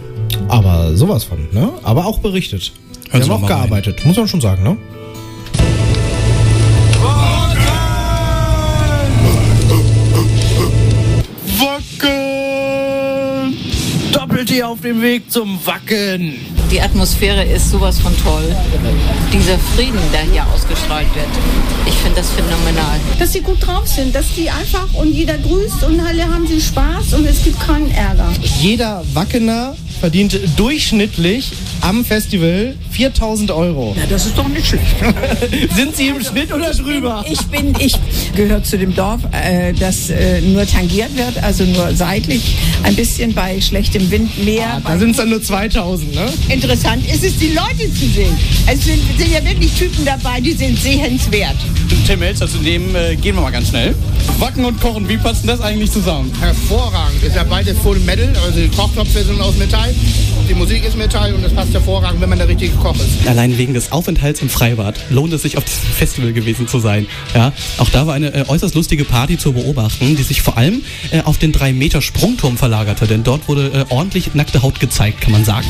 [0.48, 1.72] Aber sowas von, ne?
[1.82, 2.72] Aber auch berichtet.
[3.10, 3.62] Hören wir haben auch mal rein.
[3.62, 4.76] gearbeitet, muss man schon sagen, ne?
[14.50, 16.34] Sie auf dem Weg zum Wacken?
[16.72, 18.52] Die Atmosphäre ist sowas von toll.
[19.32, 21.28] Dieser Frieden, der hier ausgestrahlt wird.
[21.86, 22.98] Ich finde das phänomenal.
[23.20, 26.60] Dass sie gut drauf sind, dass die einfach und jeder grüßt und alle haben sie
[26.60, 28.28] Spaß und es gibt keinen Ärger.
[28.58, 33.94] Jeder Wackener verdient durchschnittlich am Festival 4000 Euro.
[33.98, 34.84] Ja, das ist doch nicht schlecht.
[35.76, 37.24] Sind Sie im Schnitt oder drüber?
[37.30, 37.94] Ich bin, ich
[38.34, 43.34] gehöre zu dem Dorf, äh, das äh, nur tangiert wird, also nur seitlich, ein bisschen
[43.34, 44.80] bei schlechtem Wind mehr.
[44.84, 46.32] Ah, Da sind es dann nur 2000, ne?
[46.48, 48.36] Interessant ist es, die Leute zu sehen.
[48.66, 51.56] Es sind, sind ja wirklich Typen dabei, die sind sehenswert.
[52.06, 53.94] Tim Melzer, zu dem äh, gehen wir mal ganz schnell.
[54.38, 56.32] Wacken und Kochen, wie passt denn das eigentlich zusammen?
[56.40, 57.22] Hervorragend.
[57.22, 58.32] Ist ja beides Full Metal.
[58.44, 59.94] Also die Kochtöpfe sind aus Metall,
[60.48, 63.26] die Musik ist Metall und das passt hervorragend, wenn man der richtige Koch ist.
[63.28, 67.06] Allein wegen des Aufenthalts im Freibad lohnt es sich, auf diesem Festival gewesen zu sein.
[67.34, 70.82] Ja, auch da war eine äh, äußerst lustige Party zu beobachten, die sich vor allem
[71.12, 75.44] äh, auf den 3-Meter-Sprungturm verlagerte, denn dort wurde äh, ordentlich nackte Haut gezeigt, kann man
[75.44, 75.68] sagen.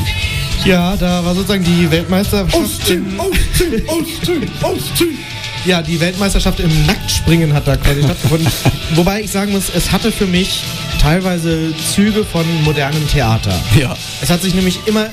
[0.65, 2.55] Ja, da war sozusagen die Weltmeisterschaft.
[2.55, 5.17] Ausziehen, ausziehen, ausziehen, ausziehen.
[5.65, 8.47] Ja, die Weltmeisterschaft im Nacktspringen hat da quasi stattgefunden.
[8.95, 10.63] Wobei ich sagen muss, es hatte für mich
[11.01, 13.51] teilweise Züge von modernem Theater.
[13.79, 13.95] Ja.
[14.21, 15.07] Es hat sich nämlich immer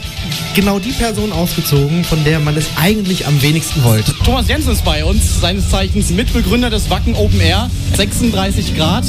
[0.54, 4.12] genau die Person ausgezogen, von der man es eigentlich am wenigsten wollte.
[4.24, 9.04] Thomas Jensen ist bei uns, seines Zeichens Mitbegründer des Wacken Open Air, 36 Grad.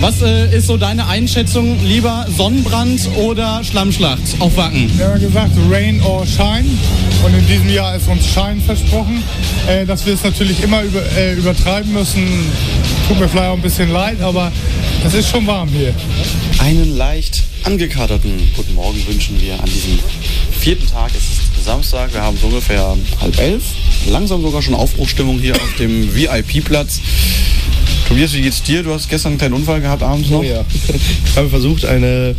[0.00, 1.78] Was äh, ist so deine Einschätzung?
[1.84, 4.90] Lieber Sonnenbrand oder Schlammschlacht auf Wacken?
[4.96, 6.70] Wir haben gesagt, Rain or Shine.
[7.22, 9.22] Und in diesem Jahr ist uns Shine versprochen.
[9.66, 12.26] Äh, dass wir es natürlich immer über, äh, übertreiben müssen,
[13.08, 14.50] tut mir vielleicht auch ein bisschen leid, aber
[15.06, 15.94] es ist schon warm hier.
[16.58, 19.98] Einen leicht angekaterten guten Morgen wünschen wir an diesem
[20.58, 21.10] vierten Tag.
[21.10, 23.62] Es ist Samstag, wir haben so ungefähr halb elf.
[24.06, 27.00] Langsam sogar schon Aufbruchstimmung hier auf dem VIP-Platz.
[28.08, 28.82] Tobias, wie geht's dir?
[28.82, 30.40] Du hast gestern einen kleinen Unfall gehabt abends noch.
[30.40, 30.64] Oh ja.
[31.26, 32.36] Ich habe versucht, eine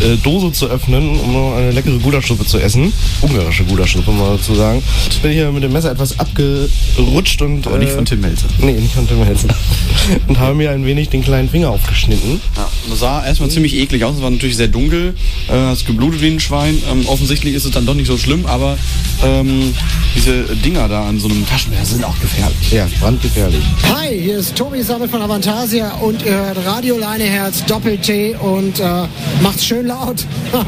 [0.00, 2.92] äh, Dose zu öffnen, um noch eine leckere Gulaschsuppe zu essen.
[3.20, 4.82] Ungarische Gulaschsuppe, mal dazu sagen.
[5.08, 7.66] Ich bin hier mit dem Messer etwas abgerutscht und.
[7.68, 8.46] Aber nicht von Tim Melzer.
[8.58, 9.48] Nee, nicht von Tim Melzer.
[10.26, 12.40] und habe mir ein wenig den kleinen Finger aufgeschnitten.
[12.56, 14.16] Ja, das sah erstmal ziemlich eklig aus.
[14.16, 15.14] Es war natürlich sehr dunkel.
[15.48, 16.78] Äh, hast geblutet wie ein Schwein.
[16.90, 18.76] Ähm, offensichtlich ist es dann doch nicht so schlimm, aber
[19.22, 19.72] ähm,
[20.16, 22.72] diese Dinger da an so einem Taschenmesser sind auch gefährlich.
[22.72, 23.62] Ja, brandgefährlich.
[23.94, 29.08] Hi, hier ist Tobi Sammel von Avantasia und ihr hört Radio Leineherz Doppel-T und äh,
[29.42, 30.24] macht's schön laut.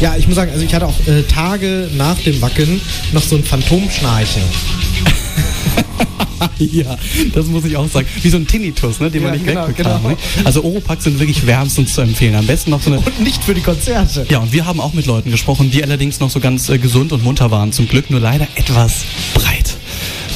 [0.00, 3.34] Ja, ich muss sagen, also ich hatte auch äh, Tage nach dem Wacken noch so
[3.34, 4.42] ein Phantomschnarchen.
[6.58, 6.98] ja,
[7.34, 8.06] das muss ich auch sagen.
[8.20, 10.02] Wie so ein Tinnitus, ne, den Ja, man nicht genau, wegbekam.
[10.02, 10.10] genau.
[10.10, 10.16] Ne?
[10.44, 12.34] Also Oropax sind wirklich wärmstens zu empfehlen.
[12.34, 13.00] Am besten noch so eine...
[13.00, 14.26] Und nicht für die Konzerte.
[14.28, 17.12] Ja, und wir haben auch mit Leuten gesprochen, die allerdings noch so ganz äh, gesund
[17.12, 17.72] und munter waren.
[17.72, 19.78] Zum Glück nur leider etwas breit.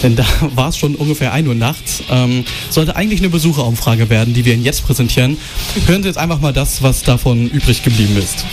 [0.03, 0.24] Denn da
[0.55, 2.03] war es schon ungefähr 1 Uhr nachts.
[2.11, 5.36] Ähm, sollte eigentlich eine Besucherumfrage werden, die wir Ihnen jetzt präsentieren.
[5.86, 8.44] Hören Sie jetzt einfach mal das, was davon übrig geblieben ist.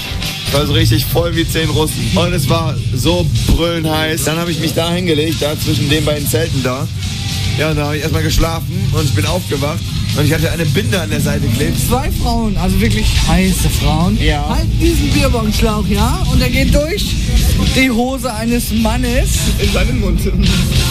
[0.47, 2.11] Ich war so richtig voll wie zehn Russen.
[2.15, 4.23] Und es war so brüllend heiß.
[4.23, 6.87] Dann habe ich mich da hingelegt, da zwischen den beiden Zelten da.
[7.57, 9.79] Ja, und da habe ich erstmal geschlafen und ich bin aufgewacht.
[10.15, 11.77] Und ich hatte eine Binde an der Seite geklebt.
[11.87, 14.47] Zwei Frauen, also wirklich heiße Frauen, Ja.
[14.49, 17.05] halten diesen Bierbonschlauch, ja, und er geht durch
[17.75, 19.29] die Hose eines Mannes.
[19.59, 20.19] In seinen Mund.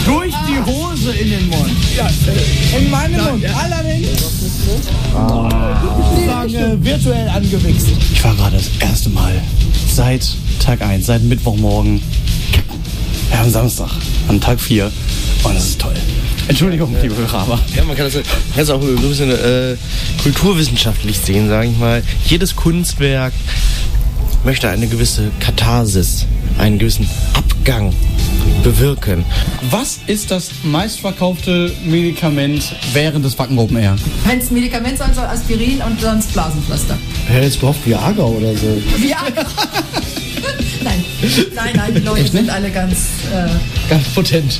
[0.05, 1.71] Durch die Hose in den Mund.
[1.97, 2.09] Ja,
[2.77, 3.43] in meinen Mund.
[3.45, 4.07] Allerdings.
[5.81, 7.87] Sozusagen äh, virtuell angewichst.
[8.13, 9.41] Ich war gerade das erste Mal
[9.93, 10.25] seit
[10.59, 12.01] Tag 1, seit Mittwochmorgen.
[13.31, 13.89] Ja, am Samstag,
[14.27, 14.91] an Tag 4.
[15.43, 15.93] Und das ist toll.
[16.47, 17.59] Entschuldigung, liebe Hörer, aber.
[17.75, 18.23] Ja, man kann das, kann
[18.55, 19.75] das auch so ein bisschen äh,
[20.23, 22.01] kulturwissenschaftlich sehen, sage ich mal.
[22.25, 23.33] Jedes Kunstwerk
[24.45, 26.25] möchte eine gewisse Katharsis,
[26.57, 27.93] einen gewissen Abgang
[28.63, 29.25] bewirken.
[29.69, 33.97] Was ist das meistverkaufte Medikament während des Wacken Open Air?
[34.25, 36.97] Wenn es Medikament sein soll, Aspirin und sonst Blasenpflaster.
[37.27, 38.81] Hätte jetzt gehofft, Viagra oder so.
[38.97, 39.45] Viagra.
[40.83, 41.03] nein,
[41.55, 42.97] nein, nein, die Leute sind alle ganz.
[43.33, 44.59] Äh, Ganz potent.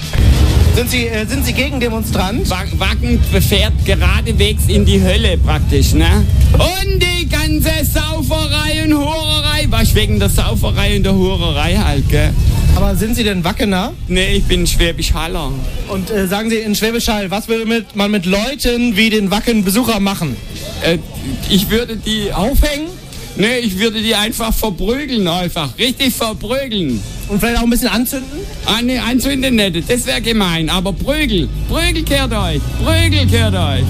[0.78, 2.48] Sind Sie, äh, sind Sie gegen Demonstrant?
[2.52, 6.24] Wacken fährt geradewegs in die Hölle praktisch, ne?
[6.54, 12.32] Und die ganze Sauferei und Hurerei, was wegen der Sauferei und der Hurerei halt, gell?
[12.76, 13.94] Aber sind Sie denn Wackener?
[14.08, 15.52] Nee, ich bin Schwäbisch Haller.
[15.88, 20.00] Und äh, sagen Sie in Schwäbisch Hall, was würde man mit Leuten wie den Wacken-Besucher
[20.00, 20.38] machen?
[20.84, 21.00] Äh,
[21.50, 22.90] ich würde die aufhängen?
[23.38, 25.78] Nee, ich würde die einfach verprügeln, einfach.
[25.78, 27.00] Richtig verprügeln.
[27.28, 28.40] Und vielleicht auch ein bisschen anzünden?
[28.66, 30.70] Ah, nee, anzünden nicht, das wäre gemein.
[30.70, 33.84] Aber Prügel, Prügel kehrt euch, Prügel kehrt euch.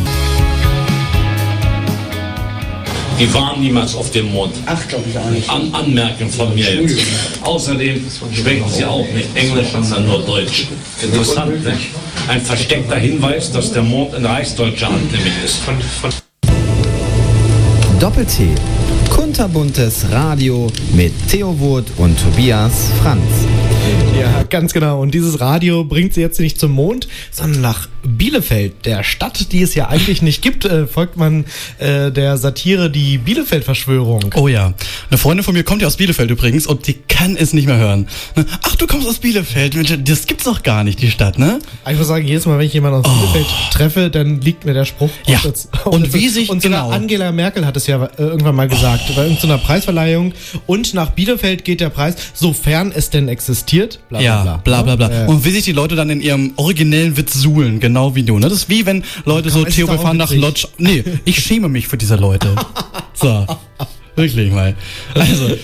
[3.20, 4.54] Die waren niemals auf dem Mond.
[4.66, 5.50] Ach, glaube ich auch nicht.
[5.50, 7.00] An Anmerken von mir jetzt.
[7.42, 10.68] Außerdem sprechen sie auch nicht Englisch, sondern nur Deutsch.
[11.02, 11.88] Interessant, nicht?
[12.28, 15.62] Ein versteckter Hinweis, dass der Mond in reichsdeutscher Hand nämlich ist.
[18.00, 18.50] Doppel-T.
[19.38, 20.66] Kunterbuntes Radio
[20.96, 23.22] mit Theo Wurt und Tobias Franz.
[24.20, 25.02] Ja, ganz genau.
[25.02, 29.62] Und dieses Radio bringt sie jetzt nicht zum Mond, sondern nach Bielefeld, der Stadt, die
[29.62, 31.46] es ja eigentlich nicht gibt, äh, folgt man
[31.78, 34.34] äh, der Satire die Bielefeld-Verschwörung.
[34.36, 34.74] Oh ja.
[35.10, 37.78] Eine Freundin von mir kommt ja aus Bielefeld übrigens und die kann es nicht mehr
[37.78, 38.08] hören.
[38.36, 38.46] Ne?
[38.64, 39.76] Ach, du kommst aus Bielefeld.
[39.76, 41.60] Mensch, Das gibt's doch gar nicht, die Stadt, ne?
[41.90, 44.86] Ich muss sagen, jedes Mal, wenn ich jemanden aus Bielefeld treffe, dann liegt mir der
[44.86, 45.10] Spruch.
[45.28, 45.32] Oh.
[45.32, 45.40] Ja.
[45.86, 46.96] Und das- wie sich- und sogar genau.
[46.96, 50.34] Angela Merkel hat es ja äh, irgendwann mal gesagt, bei irgendeiner Preisverleihung.
[50.66, 53.77] Und nach Bielefeld geht der Preis, sofern es denn existiert.
[54.10, 55.12] Bla, ja, bla bla bla.
[55.12, 55.26] Ja.
[55.26, 58.38] Und wie sich die Leute dann in ihrem originellen Witz suhlen, genau wie du.
[58.40, 58.50] Ne?
[58.50, 60.32] Das ist wie wenn Leute so, Theo, wir fahren nach.
[60.32, 60.68] Lodge.
[60.78, 62.56] Nee, ich schäme mich für diese Leute.
[63.20, 63.48] So.
[64.16, 64.76] Wirklich mal.
[65.16, 65.58] Also,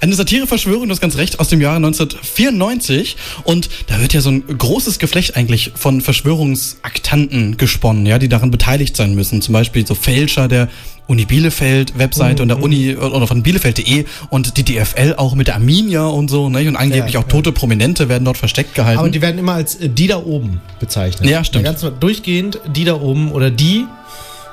[0.00, 3.16] eine Satireverschwörung, du hast ganz recht, aus dem Jahre 1994.
[3.44, 8.50] Und da wird ja so ein großes Geflecht eigentlich von Verschwörungsaktanten gesponnen, ja, die daran
[8.50, 9.42] beteiligt sein müssen.
[9.42, 10.68] Zum Beispiel so Fälscher der
[11.08, 15.54] Uni Bielefeld Webseite und der Uni oder von Bielefeld.de und die DFL auch mit der
[15.54, 16.68] Arminia und so, ne?
[16.68, 18.98] Und angeblich Ja, auch tote Prominente werden dort versteckt gehalten.
[18.98, 21.28] Aber die werden immer als äh, die da oben bezeichnet.
[21.28, 21.64] Ja, stimmt.
[21.64, 23.86] Der ganze, durchgehend die da oben oder die.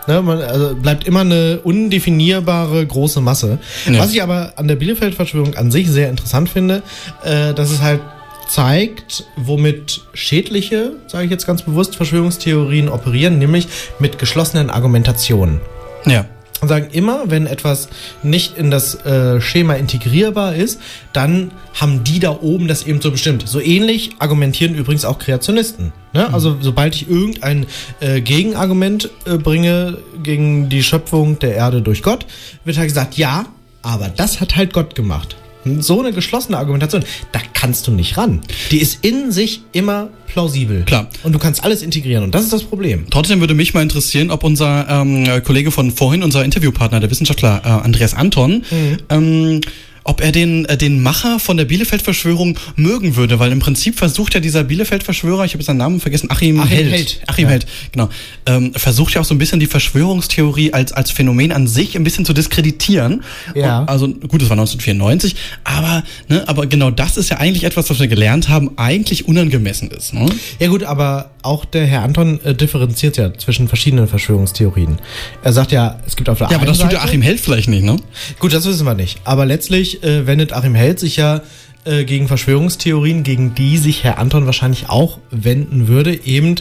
[0.07, 3.57] Ne, man, also bleibt immer eine undefinierbare große Masse.
[3.91, 3.99] Ja.
[3.99, 6.83] Was ich aber an der Bielefeld-Verschwörung an sich sehr interessant finde,
[7.23, 8.01] äh, dass es halt
[8.47, 13.67] zeigt, womit schädliche, sage ich jetzt ganz bewusst, Verschwörungstheorien operieren, nämlich
[13.99, 15.59] mit geschlossenen Argumentationen.
[16.05, 16.25] ja.
[16.65, 17.89] Und sagen immer, wenn etwas
[18.23, 20.81] nicht in das äh, Schema integrierbar ist,
[21.13, 23.47] dann haben die da oben das eben so bestimmt.
[23.47, 25.93] So ähnlich argumentieren übrigens auch Kreationisten.
[26.11, 26.33] Ne?
[26.33, 27.67] Also sobald ich irgendein
[27.99, 32.25] äh, Gegenargument äh, bringe gegen die Schöpfung der Erde durch Gott,
[32.63, 33.45] wird halt gesagt, ja,
[33.83, 35.35] aber das hat halt Gott gemacht.
[35.79, 38.41] So eine geschlossene Argumentation, da kannst du nicht ran.
[38.71, 40.83] Die ist in sich immer plausibel.
[40.83, 41.09] Klar.
[41.23, 42.23] Und du kannst alles integrieren.
[42.23, 43.05] Und das ist das Problem.
[43.09, 47.61] Trotzdem würde mich mal interessieren, ob unser ähm, Kollege von vorhin, unser Interviewpartner, der Wissenschaftler
[47.63, 48.63] äh, Andreas Anton,
[49.09, 49.61] ähm,
[50.05, 54.35] ob er den, äh, den Macher von der Bielefeld-Verschwörung mögen würde, weil im Prinzip versucht
[54.35, 56.91] ja dieser Bielefeld-Verschwörer, ich habe seinen Namen vergessen, Achim, Achim Held.
[56.91, 57.21] Held.
[57.25, 57.49] Achim Ja.
[57.49, 58.09] Held, genau.
[58.45, 62.03] Ähm, versucht ja auch so ein bisschen die Verschwörungstheorie als, als Phänomen an sich ein
[62.03, 63.23] bisschen zu diskreditieren.
[63.55, 63.79] Ja.
[63.79, 67.89] Und, also gut, das war 1994, aber, ne, aber genau das ist ja eigentlich etwas,
[67.89, 70.13] was wir gelernt haben, eigentlich unangemessen ist.
[70.13, 70.29] Ne?
[70.59, 74.99] Ja gut, aber auch der Herr Anton äh, differenziert ja zwischen verschiedenen Verschwörungstheorien.
[75.43, 77.23] Er sagt ja, es gibt auf der Ja, aber einen das tut Seite, der Achim
[77.23, 77.97] Held vielleicht nicht, ne?
[78.39, 79.19] Gut, das wissen wir nicht.
[79.23, 81.41] Aber letztlich äh, wendet Achim Held sich ja
[81.85, 86.55] äh, gegen Verschwörungstheorien, gegen die sich Herr Anton wahrscheinlich auch wenden würde, eben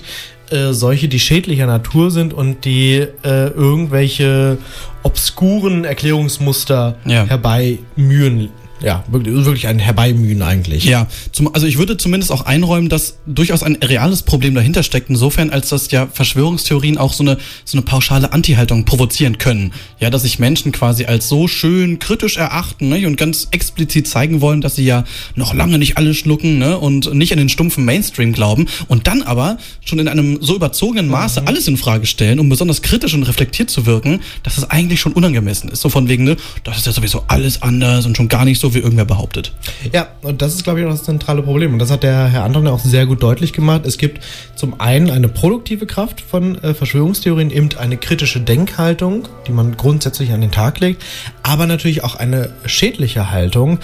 [0.51, 4.59] äh, solche, die schädlicher Natur sind und die äh, irgendwelche
[5.03, 7.25] obskuren Erklärungsmuster Ja.
[7.27, 8.51] herbeimühen.
[8.85, 10.85] Ja, wirklich, wirklich ein Herbeimühen eigentlich.
[10.85, 15.09] Ja, zum, also ich würde zumindest auch einräumen, dass durchaus ein reales Problem dahinter steckt,
[15.09, 19.73] insofern, als dass ja Verschwörungstheorien auch so eine, so eine pauschale Anti-Haltung provozieren können.
[20.01, 24.43] Ja, dass sich Menschen quasi als so schön kritisch erachten ne, und ganz explizit zeigen
[24.43, 25.05] wollen, dass sie ja
[25.35, 29.23] noch lange nicht alle schlucken ne, und nicht an den stumpfen Mainstream glauben und dann
[29.23, 33.23] aber schon in einem so überzogenen Maße alles in Frage stellen, um besonders kritisch und
[33.23, 35.81] reflektiert zu wirken, dass es eigentlich schon unangemessen ist.
[35.81, 38.74] So von wegen, ne, das ist ja sowieso alles anders und schon gar nicht so,
[38.75, 39.53] wie irgendwer behauptet.
[39.93, 41.73] Ja, und das ist, glaube ich, auch das zentrale Problem.
[41.73, 43.87] Und das hat der Herr Anton auch sehr gut deutlich gemacht.
[43.87, 44.23] Es gibt
[44.55, 50.33] zum einen eine produktive Kraft von äh, Verschwörungstheorien, eben eine kritische Denkhaltung, die man grundsätzlich
[50.33, 51.03] an den Tag legt,
[51.43, 53.79] aber natürlich auch eine schädliche Haltung,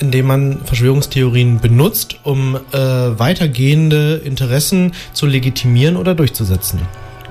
[0.00, 6.80] indem man Verschwörungstheorien benutzt, um äh, weitergehende Interessen zu legitimieren oder durchzusetzen.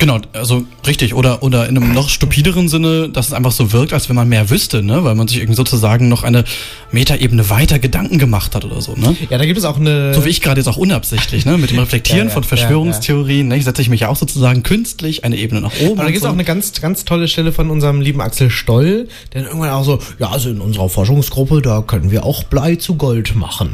[0.02, 1.14] Genau, also richtig.
[1.14, 4.28] Oder, oder in einem noch stupideren Sinne, dass es einfach so wirkt, als wenn man
[4.28, 5.04] mehr wüsste, ne?
[5.04, 6.44] Weil man sich irgendwie sozusagen noch eine
[6.92, 9.16] Metaebene weiter Gedanken gemacht hat oder so, ne?
[9.30, 10.16] Ja, da gibt es auch eine.
[10.16, 11.60] So wie ich gerade jetzt auch unabsichtlich, ne?
[11.60, 13.58] Mit dem Reflektieren Ja, ja, von ja, Verschwörungstheorien, ne?
[13.58, 16.00] Ich setze ich mich ja auch sozusagen künstlich eine Ebene nach oben.
[16.00, 16.30] Aber da gibt es so.
[16.30, 20.00] auch eine ganz, ganz tolle Stelle von unserem lieben Axel Stoll, der irgendwann auch so,
[20.18, 23.70] ja, also in unserer Forschungsgruppe, da können wir auch Blei zu Gold machen.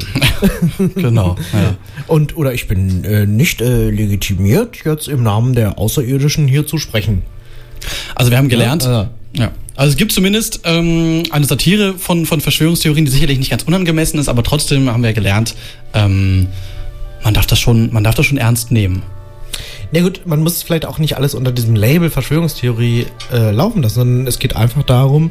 [0.94, 1.36] genau.
[1.54, 1.76] Ja.
[2.06, 6.17] Und, oder ich bin äh, nicht äh, legitimiert, jetzt im Namen der Außerirdischen
[6.48, 7.22] hier zu sprechen.
[8.14, 9.52] Also wir haben gelernt, Ja, ja.
[9.76, 14.18] Also es gibt zumindest ähm, eine Satire von, von Verschwörungstheorien, die sicherlich nicht ganz unangemessen
[14.18, 15.54] ist, aber trotzdem haben wir gelernt,
[15.94, 16.48] ähm,
[17.22, 19.02] man darf das schon, man darf das schon ernst nehmen.
[19.92, 23.94] Na gut, man muss vielleicht auch nicht alles unter diesem Label Verschwörungstheorie äh, laufen lassen,
[23.94, 25.30] sondern es geht einfach darum,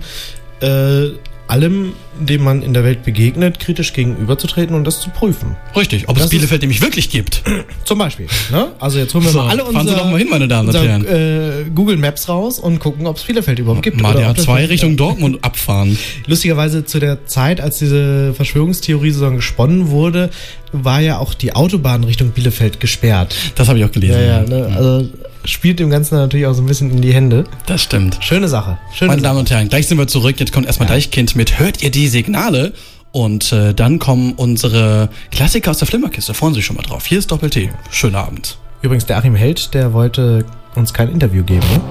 [0.62, 1.10] äh,
[1.48, 5.56] allem, dem man in der Welt begegnet, kritisch gegenüberzutreten und das zu prüfen.
[5.76, 7.43] Richtig, ob Das es Bielefeld nämlich wirklich gibt.
[7.86, 8.28] Zum Beispiel.
[8.52, 8.68] Ne?
[8.80, 10.76] Also jetzt holen wir So, mal alle fahren Sie doch mal hin, meine Damen und
[10.76, 11.06] Herren.
[11.06, 14.02] äh, Google Maps raus und gucken, ob es Bielefeld überhaupt gibt.
[14.02, 15.98] Mal der ob das- A2 Richtung Dortmund abfahren.
[16.26, 20.30] Lustigerweise zu der Zeit, als diese Verschwörungstheorie sozusagen gesponnen wurde,
[20.72, 23.36] war ja auch die Autobahn Richtung Bielefeld gesperrt.
[23.56, 24.20] Das habe ich auch gelesen.
[24.20, 24.76] Ja, ja, ne?
[24.76, 25.08] also
[25.48, 27.45] spielt dem Ganzen natürlich auch so ein bisschen in die Hände.
[27.66, 28.18] Das stimmt.
[28.22, 28.78] Schöne Sache.
[28.93, 29.30] Schöne Meine Sache.
[29.30, 30.39] Damen und Herren, gleich sind wir zurück.
[30.39, 32.74] Jetzt kommt erstmal Deichkind mit Hört ihr die Signale?
[33.12, 36.34] Und äh, dann kommen unsere Klassiker aus der Flimmerkiste.
[36.34, 37.06] Freuen Sie sich schon mal drauf.
[37.06, 37.70] Hier ist Doppel-T.
[37.89, 38.58] Schönen Abend.
[38.82, 40.45] Übrigens, der Achim Held, der wollte
[40.76, 41.66] uns kein Interview geben.
[41.74, 41.82] Ne?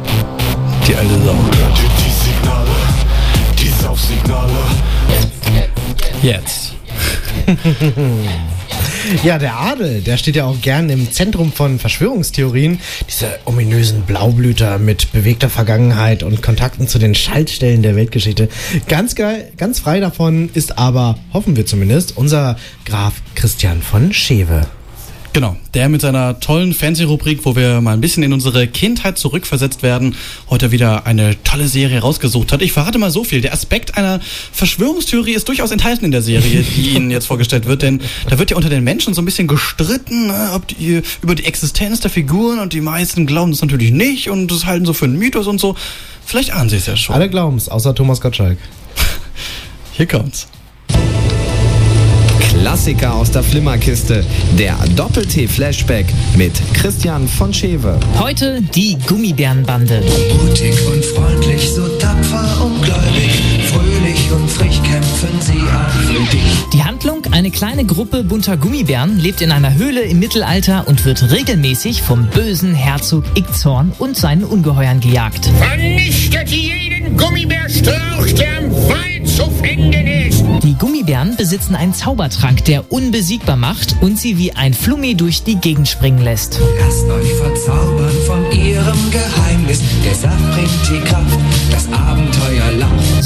[0.86, 1.34] Die alte Sau.
[1.98, 2.70] Die Signale,
[3.58, 4.52] die Saufsignale.
[6.22, 6.74] Jetzt.
[9.22, 12.80] Ja, der Adel, der steht ja auch gern im Zentrum von Verschwörungstheorien.
[13.08, 18.48] Diese ominösen Blaublüter mit bewegter Vergangenheit und Kontakten zu den Schaltstellen der Weltgeschichte.
[18.88, 24.66] Ganz geil, ganz frei davon ist aber, hoffen wir zumindest, unser Graf Christian von Schewe.
[25.36, 29.82] Genau, der mit seiner tollen Fernsehrubrik, wo wir mal ein bisschen in unsere Kindheit zurückversetzt
[29.82, 30.14] werden,
[30.48, 32.62] heute wieder eine tolle Serie rausgesucht hat.
[32.62, 33.42] Ich verrate mal so viel.
[33.42, 34.18] Der Aspekt einer
[34.52, 38.50] Verschwörungstheorie ist durchaus enthalten in der Serie, die Ihnen jetzt vorgestellt wird, denn da wird
[38.50, 42.10] ja unter den Menschen so ein bisschen gestritten, ne, ob die, über die Existenz der
[42.10, 45.48] Figuren und die meisten glauben das natürlich nicht und das halten so für einen Mythos
[45.48, 45.76] und so.
[46.24, 47.14] Vielleicht ahnen Sie es ja schon.
[47.14, 48.56] Alle glauben es, außer Thomas Gottschalk.
[49.92, 50.48] Hier kommt's.
[52.60, 54.24] Klassiker aus der Flimmerkiste.
[54.58, 57.98] Der Doppel-T-Flashback mit Christian von Schewe.
[58.18, 60.02] Heute die Gummibärenbande.
[60.42, 65.52] Mutig und freundlich, so tapfer und gläubig, fröhlich und frisch kämpfen sie
[66.32, 66.42] dich.
[66.72, 71.30] Die Handlung, eine kleine Gruppe bunter Gummibären lebt in einer Höhle im Mittelalter und wird
[71.30, 75.50] regelmäßig vom bösen Herzog Ickzorn und seinen Ungeheuern gejagt.
[75.58, 79.15] Vernichtet jeden Gummibärstrauch, der im Wald.
[80.62, 85.56] Die Gummibären besitzen einen Zaubertrank, der unbesiegbar macht und sie wie ein Flummi durch die
[85.56, 86.60] Gegend springen lässt.
[86.78, 89.82] Lasst euch verzaubern von ihrem Geheimnis.
[90.04, 91.38] Der Saft bringt die Kraft,
[91.70, 92.25] das lacht.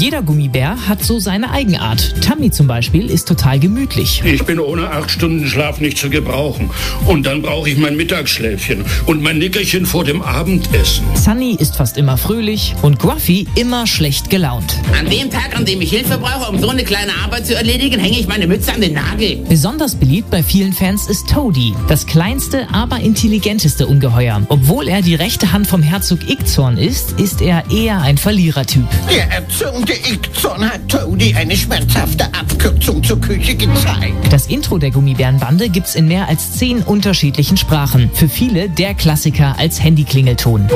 [0.01, 2.15] Jeder Gummibär hat so seine Eigenart.
[2.23, 4.23] Tammy zum Beispiel ist total gemütlich.
[4.25, 6.71] Ich bin ohne acht Stunden Schlaf nicht zu gebrauchen.
[7.05, 11.05] Und dann brauche ich mein Mittagsschläfchen und mein Nickerchen vor dem Abendessen.
[11.13, 14.75] Sunny ist fast immer fröhlich und Gruffy immer schlecht gelaunt.
[14.97, 17.99] An dem Tag, an dem ich Hilfe brauche, um so eine kleine Arbeit zu erledigen,
[17.99, 19.45] hänge ich meine Mütze an den Nagel.
[19.47, 24.41] Besonders beliebt bei vielen Fans ist Toadie, das kleinste, aber intelligenteste Ungeheuer.
[24.49, 28.87] Obwohl er die rechte Hand vom Herzog Ickzorn ist, ist er eher ein Verlierertyp.
[29.07, 34.31] Der erzürnte Ickzorn hat Toadie eine schmerzhafte Abkürzung zur Küche gezeigt.
[34.31, 38.09] Das Intro der Gummibärenbande gibt's in mehr als zehn unterschiedlichen Sprachen.
[38.13, 40.69] Für viele der Klassiker als Handyklingelton.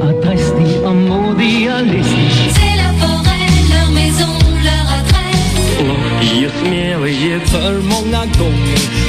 [0.00, 0.58] Adresse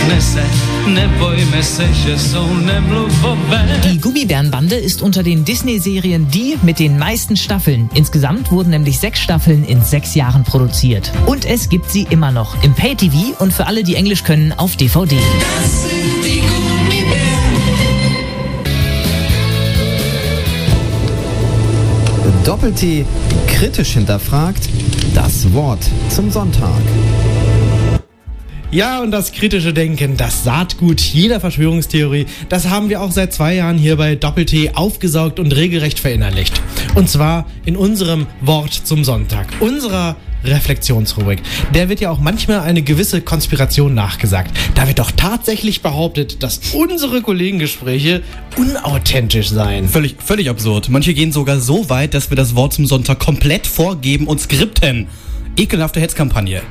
[0.07, 0.43] Nesse,
[0.87, 7.37] ne sig så nämlo förväg Die Gummibärenbande ist unter den Disney-Serien die mit den meisten
[7.37, 7.89] Staffeln.
[7.93, 11.11] Insgesamt wurden nämlich sechs Staffeln in sechs Jahren produziert.
[11.25, 14.75] Und es gibt sie immer noch im Pay-TV und für alle, die Englisch können, auf
[14.75, 15.15] DVD.
[15.15, 17.49] Das sind die Gummibären
[22.49, 23.05] Doppel-T
[23.47, 24.69] kritisch hinterfragt.
[25.13, 26.81] Das Wort zum Sonntag.
[28.71, 33.55] Ja, und das kritische Denken, das Saatgut jeder Verschwörungstheorie, das haben wir auch seit zwei
[33.55, 36.61] Jahren hier bei Doppel-T aufgesaugt und regelrecht verinnerlicht.
[36.93, 41.41] Und zwar in unserem Wort zum Sonntag, unserer Reflexionsrubrik.
[41.73, 44.55] Der wird ja auch manchmal eine gewisse Konspiration nachgesagt.
[44.75, 48.21] Da wird doch tatsächlich behauptet, dass unsere Kollegengespräche
[48.55, 49.89] unauthentisch seien.
[49.89, 50.89] Völlig, völlig absurd.
[50.89, 55.07] Manche gehen sogar so weit, dass wir das Wort zum Sonntag komplett vorgeben und skripten.
[55.59, 56.61] Ekelhafte Hetzkampagne.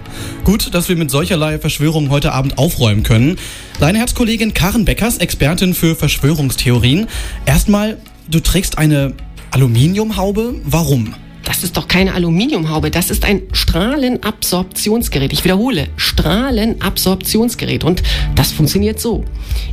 [0.45, 3.37] Gut, dass wir mit solcherlei Verschwörungen heute Abend aufräumen können.
[3.81, 7.07] Deine Herzkollegin Karen Beckers, Expertin für Verschwörungstheorien.
[7.45, 7.99] Erstmal,
[8.31, 9.13] du trägst eine
[9.51, 10.55] Aluminiumhaube.
[10.65, 11.15] Warum?
[11.45, 15.35] Das ist doch keine Aluminiumhaube, das ist ein Strahlenabsorptionsgerät.
[15.35, 17.85] Ich wiederhole, Strahlenabsorptionsgerät.
[17.85, 18.03] Und
[18.37, 19.25] das funktioniert so.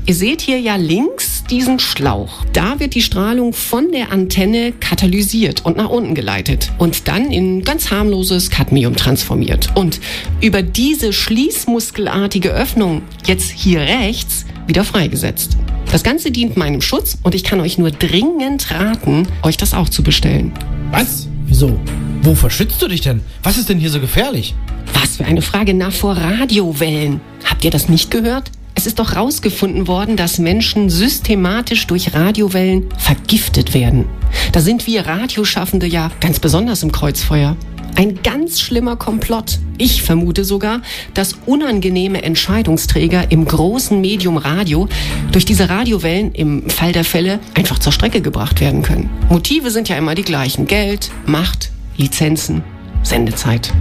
[0.06, 2.46] Ihr seht hier ja links diesen Schlauch.
[2.54, 7.64] Da wird die Strahlung von der Antenne katalysiert und nach unten geleitet und dann in
[7.64, 9.70] ganz harmloses Cadmium transformiert.
[9.76, 10.00] Und
[10.42, 15.58] über diese schließmuskelartige Öffnung jetzt hier rechts wieder freigesetzt.
[15.92, 19.90] Das Ganze dient meinem Schutz und ich kann euch nur dringend raten, euch das auch
[19.90, 20.52] zu bestellen.
[20.92, 21.28] Was?
[21.46, 21.80] Wieso?
[22.24, 23.22] Wovor schützt du dich denn?
[23.44, 24.56] Was ist denn hier so gefährlich?
[24.94, 27.22] Was für eine Frage nach vor Radiowellen.
[27.44, 28.52] Habt ihr das nicht gehört?
[28.78, 34.06] Es ist doch rausgefunden worden, dass Menschen systematisch durch Radiowellen vergiftet werden.
[34.52, 37.56] Da sind wir Radioschaffende ja ganz besonders im Kreuzfeuer.
[37.96, 39.60] Ein ganz schlimmer Komplott.
[39.78, 40.82] Ich vermute sogar,
[41.14, 44.90] dass unangenehme Entscheidungsträger im großen Medium Radio
[45.32, 49.10] durch diese Radiowellen im Fall der Fälle einfach zur Strecke gebracht werden können.
[49.30, 50.68] Motive sind ja immer die gleichen.
[50.68, 52.64] Geld, Macht, Lizenzen,
[53.06, 53.72] Sendezeit.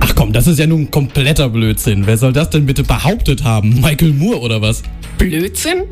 [0.00, 2.06] Ach komm, das ist ja nun kompletter Blödsinn.
[2.06, 3.80] Wer soll das denn bitte behauptet haben?
[3.80, 4.82] Michael Moore oder was?
[5.18, 5.84] Blödsinn?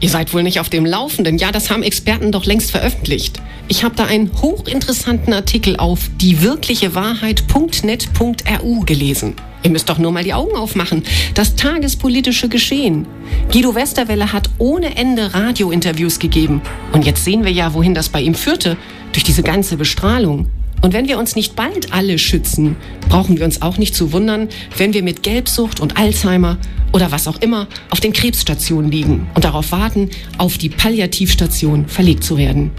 [0.00, 1.38] Ihr seid wohl nicht auf dem Laufenden.
[1.38, 3.40] Ja, das haben Experten doch längst veröffentlicht.
[3.68, 9.34] Ich habe da einen hochinteressanten Artikel auf diewirklichewahrheit.net.ru gelesen.
[9.62, 11.04] Ihr müsst doch nur mal die Augen aufmachen.
[11.34, 13.06] Das tagespolitische Geschehen.
[13.52, 16.60] Guido Westerwelle hat ohne Ende Radiointerviews gegeben.
[16.92, 18.76] Und jetzt sehen wir ja, wohin das bei ihm führte.
[19.12, 20.48] Durch diese ganze Bestrahlung.
[20.82, 22.76] Und wenn wir uns nicht bald alle schützen,
[23.08, 26.58] brauchen wir uns auch nicht zu wundern, wenn wir mit Gelbsucht und Alzheimer
[26.92, 32.24] oder was auch immer auf den Krebsstationen liegen und darauf warten, auf die Palliativstation verlegt
[32.24, 32.72] zu werden.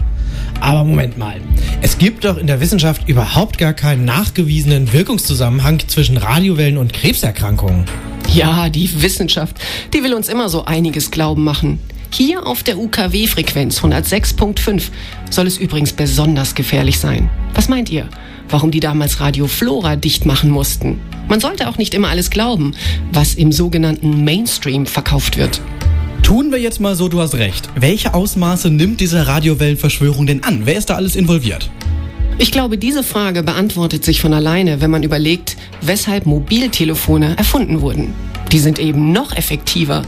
[0.60, 1.40] Aber Moment mal.
[1.80, 7.86] Es gibt doch in der Wissenschaft überhaupt gar keinen nachgewiesenen Wirkungszusammenhang zwischen Radiowellen und Krebserkrankungen.
[8.32, 9.56] Ja, die Wissenschaft,
[9.94, 11.78] die will uns immer so einiges glauben machen.
[12.16, 14.84] Hier auf der UKW-Frequenz 106.5
[15.30, 17.28] soll es übrigens besonders gefährlich sein.
[17.54, 18.08] Was meint ihr?
[18.48, 21.00] Warum die damals Radio Flora dicht machen mussten?
[21.28, 22.76] Man sollte auch nicht immer alles glauben,
[23.10, 25.60] was im sogenannten Mainstream verkauft wird.
[26.22, 27.68] Tun wir jetzt mal so, du hast recht.
[27.74, 30.66] Welche Ausmaße nimmt diese Radiowellenverschwörung denn an?
[30.66, 31.68] Wer ist da alles involviert?
[32.36, 38.12] Ich glaube, diese Frage beantwortet sich von alleine, wenn man überlegt, weshalb Mobiltelefone erfunden wurden.
[38.50, 40.02] Die sind eben noch effektiver,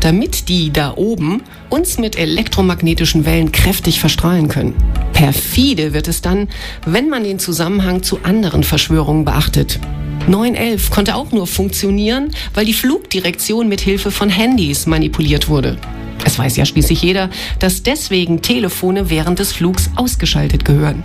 [0.00, 4.74] damit die da oben uns mit elektromagnetischen Wellen kräftig verstrahlen können.
[5.12, 6.48] Perfide wird es dann,
[6.86, 9.80] wenn man den Zusammenhang zu anderen Verschwörungen beachtet.
[10.28, 15.76] 911 konnte auch nur funktionieren, weil die Flugdirektion mit Hilfe von Handys manipuliert wurde.
[16.24, 21.02] Es weiß ja schließlich jeder, dass deswegen Telefone während des Flugs ausgeschaltet gehören.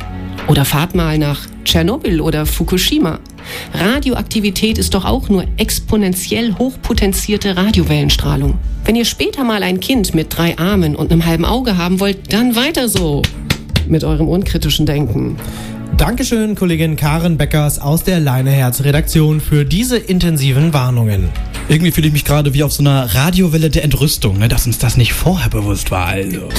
[0.47, 3.19] Oder fahrt mal nach Tschernobyl oder Fukushima.
[3.73, 8.59] Radioaktivität ist doch auch nur exponentiell hochpotenzierte Radiowellenstrahlung.
[8.85, 12.31] Wenn ihr später mal ein Kind mit drei Armen und einem halben Auge haben wollt,
[12.31, 13.23] dann weiter so.
[13.87, 15.37] Mit eurem unkritischen Denken.
[15.97, 21.29] Dankeschön, Kollegin Karen Beckers aus der Leineherz-Redaktion für diese intensiven Warnungen.
[21.69, 24.47] Irgendwie fühle ich mich gerade wie auf so einer Radiowelle der Entrüstung, ne?
[24.47, 26.05] dass uns das nicht vorher bewusst war.
[26.05, 26.49] Also.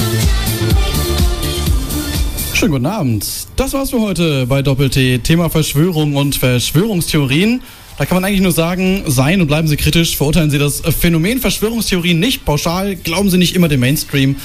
[2.53, 3.25] Schönen guten Abend.
[3.55, 5.19] Das war's für heute bei Doppel-T.
[5.19, 7.61] Thema Verschwörung und Verschwörungstheorien.
[7.97, 11.39] Da kann man eigentlich nur sagen, seien und bleiben Sie kritisch, verurteilen Sie das Phänomen
[11.39, 14.35] Verschwörungstheorien nicht pauschal, glauben Sie nicht immer dem Mainstream,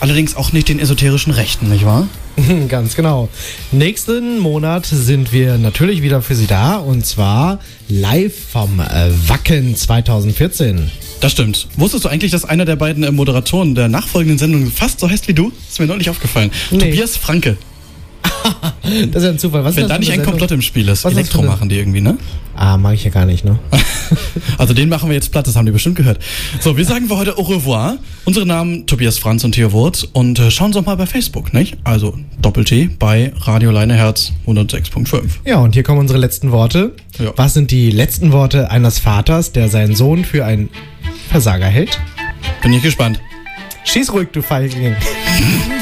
[0.00, 2.08] allerdings auch nicht den esoterischen Rechten, nicht wahr?
[2.68, 3.28] Ganz genau.
[3.72, 9.76] Nächsten Monat sind wir natürlich wieder für Sie da und zwar live vom äh, Wacken
[9.76, 10.90] 2014.
[11.20, 11.68] Das stimmt.
[11.76, 15.28] Wusstest du eigentlich, dass einer der beiden äh, Moderatoren der nachfolgenden Sendung fast so heißt
[15.28, 15.52] wie du?
[15.68, 16.50] Ist mir neulich aufgefallen.
[16.70, 16.78] Nee.
[16.78, 17.56] Tobias Franke.
[19.12, 19.64] Das ist ja ein Zufall.
[19.64, 20.24] Was Wenn da nicht ein?
[20.24, 21.04] Komplott im Spiel ist.
[21.04, 22.18] Was Elektro machen die irgendwie, ne?
[22.56, 23.58] Ah, mag ich ja gar nicht, ne?
[24.58, 26.18] Also den machen wir jetzt platt, das haben die bestimmt gehört.
[26.60, 27.98] So, wir sagen für heute au revoir.
[28.24, 31.54] Unsere Namen Tobias Franz und Theo Wurz und äh, schauen Sie doch mal bei Facebook,
[31.54, 31.78] nicht?
[31.84, 35.22] Also Doppel-T bei Radio Leineherz 106.5.
[35.46, 36.92] Ja, und hier kommen unsere letzten Worte.
[37.18, 37.32] Ja.
[37.36, 40.70] Was sind die letzten Worte eines Vaters, der seinen Sohn für einen
[41.28, 42.00] Versager hält?
[42.62, 43.20] Bin ich gespannt.
[43.84, 44.96] Schieß ruhig, du Feigling.